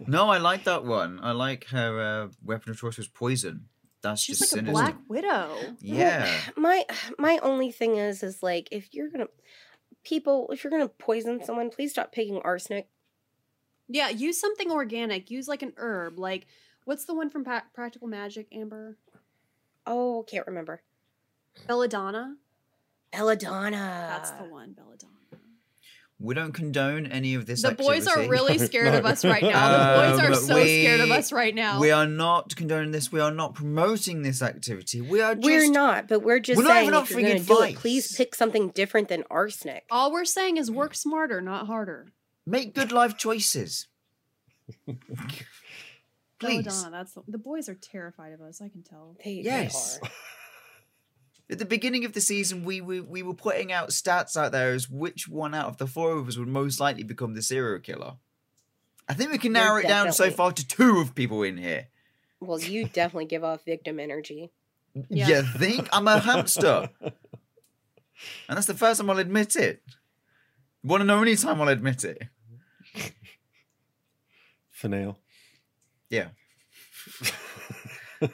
No, 0.07 0.28
I 0.28 0.38
like 0.38 0.64
that 0.64 0.85
one. 0.85 1.20
I 1.22 1.31
like 1.31 1.66
her 1.68 2.00
uh, 2.00 2.33
weapon 2.44 2.70
of 2.72 2.78
choice 2.78 2.96
was 2.98 3.07
poison. 3.07 3.68
That's 4.03 4.21
She's 4.21 4.38
just 4.38 4.55
like 4.55 4.67
a 4.67 4.71
black 4.71 4.97
widow. 5.09 5.57
Yeah. 5.81 6.31
my 6.57 6.85
my 7.19 7.38
only 7.43 7.71
thing 7.71 7.97
is 7.97 8.23
is 8.23 8.43
like 8.43 8.69
if 8.71 8.93
you're 8.93 9.11
gonna 9.11 9.29
people 10.05 10.49
if 10.53 10.65
you're 10.65 10.71
gonna 10.71 10.88
poison 10.88 11.43
someone, 11.45 11.71
please 11.71 11.93
stop 11.93 12.12
picking 12.12 12.41
arsenic. 12.43 12.88
Yeah, 13.88 14.09
use 14.09 14.41
something 14.41 14.71
organic. 14.71 15.31
Use 15.31 15.49
like 15.49 15.62
an 15.62 15.73
herb. 15.77 16.19
Like 16.19 16.47
what's 16.85 17.05
the 17.05 17.15
one 17.15 17.31
from 17.31 17.45
pa- 17.45 17.65
Practical 17.75 18.09
Magic, 18.09 18.49
Amber? 18.53 18.97
Oh, 19.87 20.25
can't 20.29 20.47
remember. 20.47 20.83
Belladonna. 21.67 22.37
Belladonna. 23.12 24.07
That's 24.09 24.31
the 24.31 24.45
one, 24.45 24.73
Belladonna. 24.73 25.22
We 26.23 26.35
don't 26.35 26.53
condone 26.53 27.07
any 27.07 27.35
of 27.35 27.47
this. 27.47 27.63
The 27.63 27.73
boys 27.73 28.07
are 28.07 28.29
really 28.29 28.57
scared 28.69 28.95
of 28.95 29.03
No. 29.03 29.11
us 29.11 29.25
right 29.25 29.43
now. 29.43 30.09
The 30.09 30.13
boys 30.17 30.25
are 30.25 30.29
Um, 30.29 30.35
so 30.37 30.55
scared 30.63 31.01
of 31.01 31.11
us 31.11 31.33
right 31.33 31.55
now. 31.55 31.81
We 31.81 31.91
are 31.91 32.07
not 32.07 32.55
condoning 32.55 32.93
this. 32.93 33.11
We 33.11 33.19
are 33.21 33.33
not 33.33 33.55
promoting 33.55 34.23
this 34.23 34.41
activity. 34.41 35.01
We 35.01 35.21
are 35.21 35.35
just. 35.35 35.45
We're 35.45 35.71
not, 35.71 36.07
but 36.09 36.21
we're 36.23 36.39
just 36.39 36.57
We're 36.59 36.63
not 36.65 36.71
saying 36.71 36.89
even 36.89 36.95
if 37.03 37.11
you're 37.11 37.19
offering 37.19 37.27
gonna 37.27 37.45
do 37.45 37.53
it, 37.63 37.69
advice. 37.71 37.81
please 37.81 38.17
pick 38.17 38.35
something 38.37 38.69
different 38.69 39.09
than 39.09 39.25
arsenic. 39.31 39.85
All 39.91 40.13
we're 40.13 40.25
saying 40.25 40.59
is 40.59 40.71
work 40.71 40.95
smarter, 40.95 41.41
not 41.41 41.67
harder. 41.67 42.13
Make 42.47 42.75
good 42.75 42.93
life 42.93 43.17
choices. 43.17 43.89
Please. 46.39 46.65
Belladonna, 46.65 46.91
that's 46.91 47.13
the, 47.15 47.23
the 47.29 47.39
boys 47.39 47.69
are 47.69 47.75
terrified 47.77 48.33
of 48.33 48.41
us. 48.41 48.61
I 48.61 48.69
can 48.69 48.83
tell. 48.83 49.17
They, 49.25 49.37
they 49.37 49.43
Yes. 49.43 49.99
are. 50.03 50.09
At 51.50 51.59
the 51.59 51.64
beginning 51.64 52.05
of 52.05 52.12
the 52.12 52.20
season, 52.20 52.64
we, 52.64 52.81
we 52.81 53.00
we 53.00 53.22
were 53.22 53.35
putting 53.35 53.72
out 53.72 53.90
stats 53.90 54.37
out 54.37 54.52
there 54.52 54.72
as 54.72 54.88
which 54.88 55.28
one 55.28 55.55
out 55.55 55.66
of 55.66 55.76
the 55.76 55.87
four 55.87 56.12
of 56.12 56.28
us 56.28 56.38
would 56.38 56.48
most 56.48 56.81
likely 56.81 57.02
become 57.02 57.35
the 57.35 57.42
serial 57.42 57.81
killer. 57.81 58.14
I 59.09 59.14
think 59.14 59.33
we 59.33 59.38
can 59.38 59.55
You're 59.55 59.64
narrow 59.64 59.76
it 59.78 59.88
down 59.88 60.12
so 60.12 60.31
far 60.31 60.52
to 60.52 60.66
two 60.66 60.98
of 60.98 61.14
people 61.14 61.42
in 61.42 61.59
here. 61.59 61.88
Well, 62.40 62.61
you 62.61 62.88
definitely 62.92 63.26
give 63.26 63.44
off 63.44 63.64
victim 63.64 64.00
energy. 64.00 64.50
Yeah. 65.09 65.28
You 65.28 65.42
think 65.42 65.88
I'm 65.92 66.09
a 66.09 66.18
hamster? 66.18 66.90
And 68.48 68.57
that's 68.57 68.68
the 68.68 68.74
first 68.74 69.00
time 69.00 69.11
I'll 69.11 69.18
admit 69.18 69.57
it. 69.57 69.83
One 70.83 71.00
and 71.00 71.11
only 71.11 71.35
time 71.37 71.61
I'll 71.61 71.68
admit 71.68 72.05
it. 72.05 72.22
For 74.70 74.87
now. 74.88 75.16
Yeah. 76.09 76.28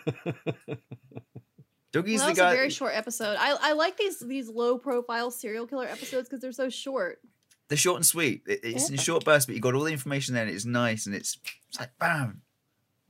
Dougie's 1.92 2.18
Well, 2.20 2.28
that 2.28 2.36
the 2.36 2.42
was 2.42 2.46
guy. 2.48 2.52
a 2.52 2.56
very 2.56 2.70
short 2.70 2.92
episode. 2.94 3.36
I, 3.40 3.56
I 3.60 3.72
like 3.72 3.96
these 3.96 4.18
these 4.20 4.48
low 4.48 4.76
profile 4.78 5.30
serial 5.30 5.66
killer 5.66 5.86
episodes 5.86 6.28
because 6.28 6.40
they're 6.42 6.52
so 6.52 6.68
short. 6.68 7.20
They're 7.68 7.78
short 7.78 7.96
and 7.96 8.06
sweet. 8.06 8.42
It- 8.46 8.60
it's 8.62 8.90
in 8.90 8.96
short 8.98 9.24
bursts, 9.24 9.46
but 9.46 9.54
you 9.54 9.60
got 9.60 9.74
all 9.74 9.84
the 9.84 9.92
information 9.92 10.34
there, 10.34 10.44
and 10.44 10.52
it's 10.54 10.64
nice, 10.64 11.06
and 11.06 11.14
it's, 11.14 11.38
it's 11.68 11.78
like 11.80 11.90
bam. 11.98 12.42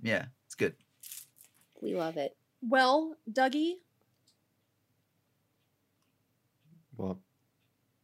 Yeah, 0.02 0.26
it's 0.46 0.54
good. 0.54 0.74
We 1.80 1.94
love 1.96 2.16
it. 2.16 2.36
Well, 2.60 3.16
Dougie, 3.30 3.74
well, 6.96 7.20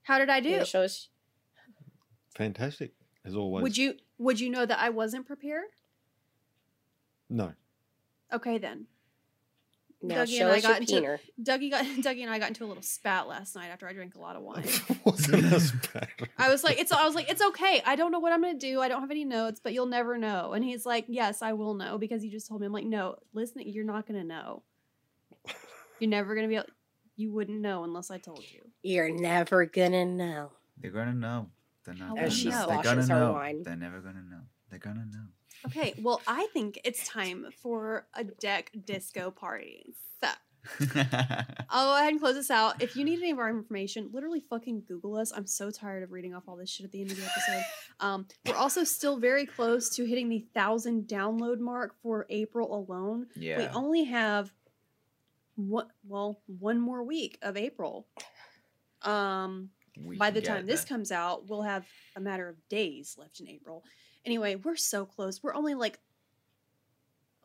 how 0.02 0.18
did 0.18 0.28
I 0.30 0.40
do? 0.40 0.50
wanna 0.52 0.64
show 0.64 0.82
us? 0.82 1.08
fantastic 2.36 2.92
as 3.24 3.34
always. 3.36 3.62
Would 3.62 3.76
you 3.76 3.94
would 4.18 4.40
you 4.40 4.50
know 4.50 4.66
that 4.66 4.78
I 4.80 4.90
wasn't 4.90 5.26
prepared? 5.26 5.64
No. 7.30 7.52
Okay 8.32 8.58
then. 8.58 8.86
Now 10.06 10.24
Dougie 10.24 10.38
show 10.38 10.46
and 10.46 10.52
I 10.56 10.60
got 10.60 10.80
into- 10.80 10.92
peener. 10.94 11.18
Dougie 11.42 11.70
got 11.70 11.84
Dougie 12.02 12.22
and 12.22 12.30
I 12.30 12.38
got 12.38 12.48
into 12.48 12.64
a 12.64 12.66
little 12.66 12.82
spat 12.82 13.26
last 13.26 13.56
night 13.56 13.68
after 13.68 13.88
I 13.88 13.92
drank 13.92 14.14
a 14.14 14.20
lot 14.20 14.36
of 14.36 14.42
wine. 14.42 14.64
Wasn't 15.04 15.44
as 15.52 15.72
bad. 15.92 16.08
I 16.38 16.50
was 16.50 16.62
like, 16.62 16.78
it's 16.78 16.92
I 16.92 17.04
was 17.06 17.14
like, 17.14 17.30
it's 17.30 17.42
okay. 17.42 17.82
I 17.86 17.96
don't 17.96 18.12
know 18.12 18.18
what 18.18 18.32
I'm 18.32 18.42
gonna 18.42 18.58
do. 18.58 18.80
I 18.80 18.88
don't 18.88 19.00
have 19.00 19.10
any 19.10 19.24
notes, 19.24 19.60
but 19.62 19.72
you'll 19.72 19.86
never 19.86 20.18
know. 20.18 20.52
And 20.52 20.64
he's 20.64 20.84
like, 20.84 21.06
Yes, 21.08 21.42
I 21.42 21.54
will 21.54 21.74
know 21.74 21.98
because 21.98 22.24
you 22.24 22.30
just 22.30 22.48
told 22.48 22.60
me. 22.60 22.66
I'm 22.66 22.72
like, 22.72 22.86
No, 22.86 23.16
listen, 23.32 23.62
you're 23.64 23.84
not 23.84 24.06
gonna 24.06 24.24
know. 24.24 24.62
You're 26.00 26.10
never 26.10 26.34
gonna 26.34 26.48
be 26.48 26.56
able 26.56 26.66
you 27.16 27.32
wouldn't 27.32 27.60
know 27.60 27.84
unless 27.84 28.10
I 28.10 28.18
told 28.18 28.42
you. 28.50 28.60
You're 28.82 29.10
never 29.10 29.66
gonna 29.66 30.04
know. 30.04 30.50
They're 30.80 30.90
gonna 30.90 31.12
know. 31.12 31.48
They're 31.84 31.94
not 31.94 32.10
will 32.10 32.16
gonna 32.16 32.30
she 32.30 32.48
know. 32.48 32.66
They're 32.66 32.82
gonna 32.82 33.02
her 33.02 33.20
know. 33.20 33.32
wine. 33.32 33.62
They're 33.62 33.76
never 33.76 34.00
gonna 34.00 34.22
know. 34.28 34.40
They're 34.70 34.78
gonna 34.78 35.06
know. 35.06 35.26
Okay, 35.66 35.94
well, 36.00 36.20
I 36.26 36.46
think 36.52 36.80
it's 36.84 37.06
time 37.08 37.46
for 37.62 38.06
a 38.14 38.24
deck 38.24 38.70
disco 38.84 39.30
party. 39.30 39.94
So 40.22 40.28
I'll 41.70 41.86
go 41.86 41.96
ahead 41.96 42.12
and 42.12 42.20
close 42.20 42.34
this 42.34 42.50
out. 42.50 42.82
If 42.82 42.96
you 42.96 43.04
need 43.04 43.18
any 43.18 43.30
of 43.30 43.38
our 43.38 43.48
information, 43.48 44.10
literally 44.12 44.40
fucking 44.40 44.84
Google 44.86 45.16
us. 45.16 45.32
I'm 45.34 45.46
so 45.46 45.70
tired 45.70 46.02
of 46.02 46.12
reading 46.12 46.34
off 46.34 46.44
all 46.48 46.56
this 46.56 46.70
shit 46.70 46.84
at 46.84 46.92
the 46.92 47.00
end 47.00 47.10
of 47.10 47.16
the 47.16 47.24
episode. 47.24 47.64
Um, 48.00 48.26
we're 48.46 48.56
also 48.56 48.84
still 48.84 49.18
very 49.18 49.46
close 49.46 49.88
to 49.96 50.04
hitting 50.04 50.28
the 50.28 50.44
thousand 50.54 51.06
download 51.06 51.58
mark 51.58 51.94
for 52.02 52.26
April 52.28 52.74
alone. 52.74 53.26
Yeah. 53.34 53.58
We 53.58 53.66
only 53.68 54.04
have 54.04 54.52
what 55.56 55.88
well 56.08 56.40
one 56.58 56.80
more 56.80 57.02
week 57.02 57.38
of 57.42 57.56
April. 57.56 58.06
Um, 59.02 59.70
we 60.02 60.16
by 60.16 60.30
the 60.30 60.40
time 60.40 60.66
this 60.66 60.84
comes 60.84 61.12
out, 61.12 61.48
we'll 61.48 61.62
have 61.62 61.86
a 62.16 62.20
matter 62.20 62.48
of 62.48 62.56
days 62.68 63.16
left 63.18 63.40
in 63.40 63.48
April. 63.48 63.84
Anyway, 64.24 64.54
we're 64.56 64.76
so 64.76 65.04
close. 65.04 65.42
We're 65.42 65.54
only 65.54 65.74
like 65.74 65.98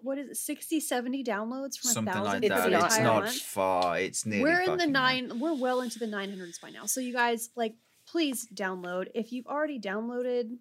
what 0.02 0.18
is 0.18 0.30
it 0.30 0.38
60 0.38 0.80
70 0.80 1.24
downloads 1.26 1.78
from 1.78 1.92
something 1.92 2.14
a 2.14 2.16
thousand 2.16 2.42
like 2.42 2.44
It's 2.44 2.54
for 2.54 2.60
that. 2.62 2.66
the 2.70 2.78
not 2.78 2.86
It's 2.86 2.98
not 3.00 3.24
month 3.24 3.36
far. 3.42 4.00
It's 4.00 4.26
nearly. 4.26 4.44
we're 4.44 4.60
in 4.62 4.66
the 4.66 4.78
fucking 4.78 4.78
there. 4.78 4.88
nine 5.02 5.40
we're 5.42 5.54
well 5.56 5.82
into 5.82 6.00
the 6.00 6.06
900s 6.06 6.62
by 6.62 6.70
now 6.70 6.86
so 6.86 7.02
you 7.02 7.12
guys 7.12 7.50
like 7.58 7.76
please 8.08 8.48
download 8.54 9.08
if 9.14 9.34
you've 9.34 9.46
already 9.48 9.78
downloaded 9.78 10.58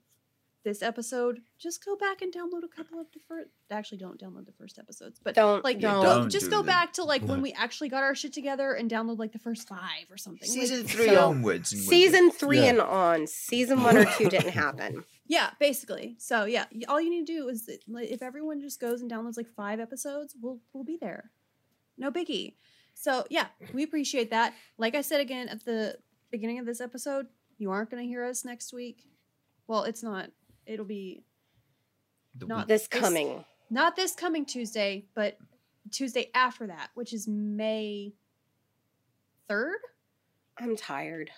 this 0.64 0.82
episode 0.82 1.40
just 1.56 1.84
go 1.84 1.94
back 1.94 2.20
and 2.20 2.34
download 2.34 2.64
a 2.64 2.68
couple 2.68 2.98
of 2.98 3.06
the 3.14 3.20
first 3.28 3.48
actually 3.70 3.96
don't 3.98 4.20
download 4.20 4.44
the 4.44 4.52
first 4.52 4.76
episodes 4.76 5.20
but 5.22 5.36
Don't 5.36 5.62
like 5.62 5.78
don't. 5.78 6.02
go, 6.02 6.14
don't 6.22 6.30
just 6.30 6.46
do 6.46 6.50
go 6.50 6.56
the- 6.58 6.64
back 6.64 6.92
to 6.94 7.04
like 7.04 7.22
when 7.22 7.40
we 7.40 7.52
actually 7.52 7.88
got 7.90 8.02
our 8.02 8.16
shit 8.16 8.32
together 8.32 8.72
and 8.72 8.90
download 8.90 9.18
like 9.20 9.30
the 9.32 9.38
first 9.38 9.68
five 9.68 9.78
or 10.10 10.16
something 10.16 10.48
Like, 10.48 10.50
Season 10.58 10.82
three 10.84 11.06
So, 11.10 11.28
onwards. 11.28 11.68
Season 11.70 12.32
three 12.32 12.58
Yeah. 12.58 12.70
and 12.70 12.80
on. 12.80 13.26
Season 13.28 13.80
one 13.84 13.96
or 13.98 14.04
two 14.04 14.28
didn't 14.28 14.50
happen. 14.64 15.04
Yeah 15.28 15.50
basically. 15.60 16.16
So 16.18 16.44
yeah 16.46 16.64
all 16.88 17.00
you 17.00 17.10
need 17.10 17.26
to 17.26 17.32
do 17.32 17.48
is 17.48 17.68
if 17.68 18.22
everyone 18.22 18.60
just 18.60 18.80
goes 18.80 19.00
and 19.02 19.10
downloads 19.10 19.36
like 19.36 19.48
five 19.48 19.78
episodes 19.78 20.34
we'll 20.40 20.58
we'll 20.72 20.84
be 20.84 20.96
there. 21.00 21.30
No 21.96 22.10
biggie. 22.10 22.54
So 22.94 23.24
yeah 23.30 23.46
we 23.72 23.82
appreciate 23.84 24.30
that. 24.30 24.54
Like 24.78 24.94
i 24.94 25.00
said 25.02 25.20
again 25.20 25.48
at 25.48 25.64
the 25.64 25.98
beginning 26.30 26.58
of 26.58 26.66
this 26.66 26.80
episode 26.80 27.26
you 27.58 27.70
aren't 27.70 27.90
going 27.90 28.02
to 28.02 28.08
hear 28.08 28.24
us 28.24 28.44
next 28.44 28.72
week. 28.72 29.04
Well 29.66 29.84
it's 29.84 30.02
not. 30.02 30.30
It'll 30.66 30.84
be 30.84 31.22
not 32.40 32.58
week- 32.60 32.68
This 32.68 32.88
coming. 32.88 33.44
not 33.70 33.96
this 33.96 34.14
coming 34.14 34.44
tuesday 34.44 35.06
but 35.14 35.38
tuesday 35.90 36.30
after 36.34 36.66
that 36.66 36.90
which 36.94 37.12
is 37.12 37.26
may 37.28 38.12
3rd 39.50 39.76
I'm 40.60 40.76
tired. 40.76 41.30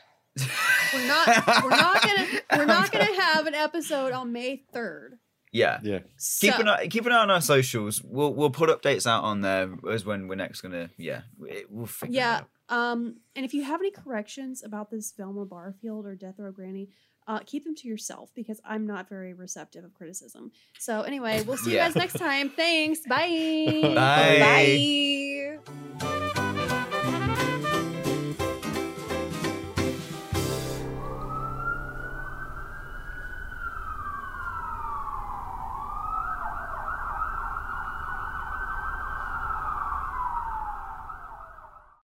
We're 0.94 1.06
not 1.06 1.62
we're 1.64 1.70
not 1.70 2.02
gonna 2.02 2.26
we're 2.56 2.64
not 2.66 2.90
gonna 2.92 3.20
have 3.22 3.46
an 3.46 3.54
episode 3.54 4.12
on 4.12 4.32
may 4.32 4.62
3rd 4.74 5.18
Yeah. 5.52 5.80
Yeah. 5.82 6.00
Keep 6.40 6.58
an 6.58 6.68
eye, 6.68 6.86
keep 6.88 7.06
an 7.06 7.12
eye 7.12 7.18
on 7.22 7.30
our 7.30 7.40
socials. 7.40 8.02
We'll 8.02 8.32
we'll 8.34 8.50
put 8.50 8.70
updates 8.70 9.06
out 9.06 9.24
on 9.24 9.40
there 9.40 9.68
as 9.90 10.04
when 10.04 10.28
we're 10.28 10.36
next 10.36 10.60
gonna. 10.60 10.90
Yeah, 10.96 11.22
we'll 11.68 11.86
figure 11.86 12.14
Yeah. 12.14 12.36
it 12.38 12.40
out. 12.70 12.76
Um, 12.76 13.16
and 13.34 13.44
if 13.44 13.52
you 13.52 13.64
have 13.64 13.80
any 13.80 13.90
corrections 13.90 14.62
about 14.62 14.90
this 14.92 15.12
Velma 15.16 15.44
Barfield 15.44 16.06
or 16.06 16.14
Death 16.14 16.36
Row 16.38 16.52
Granny, 16.52 16.88
uh, 17.26 17.40
keep 17.44 17.64
them 17.64 17.74
to 17.76 17.88
yourself 17.88 18.30
because 18.34 18.60
I'm 18.64 18.86
not 18.86 19.08
very 19.08 19.34
receptive 19.34 19.84
of 19.84 19.92
criticism. 19.92 20.52
So 20.78 21.02
anyway, 21.02 21.42
we'll 21.42 21.56
see 21.56 21.74
Yeah. 21.74 21.88
you 21.88 21.92
guys 21.94 21.96
next 21.96 22.18
time. 22.18 22.50
Thanks. 22.50 23.00
Bye. 23.08 23.92
Bye. 23.96 25.58
Bye. 25.98 26.28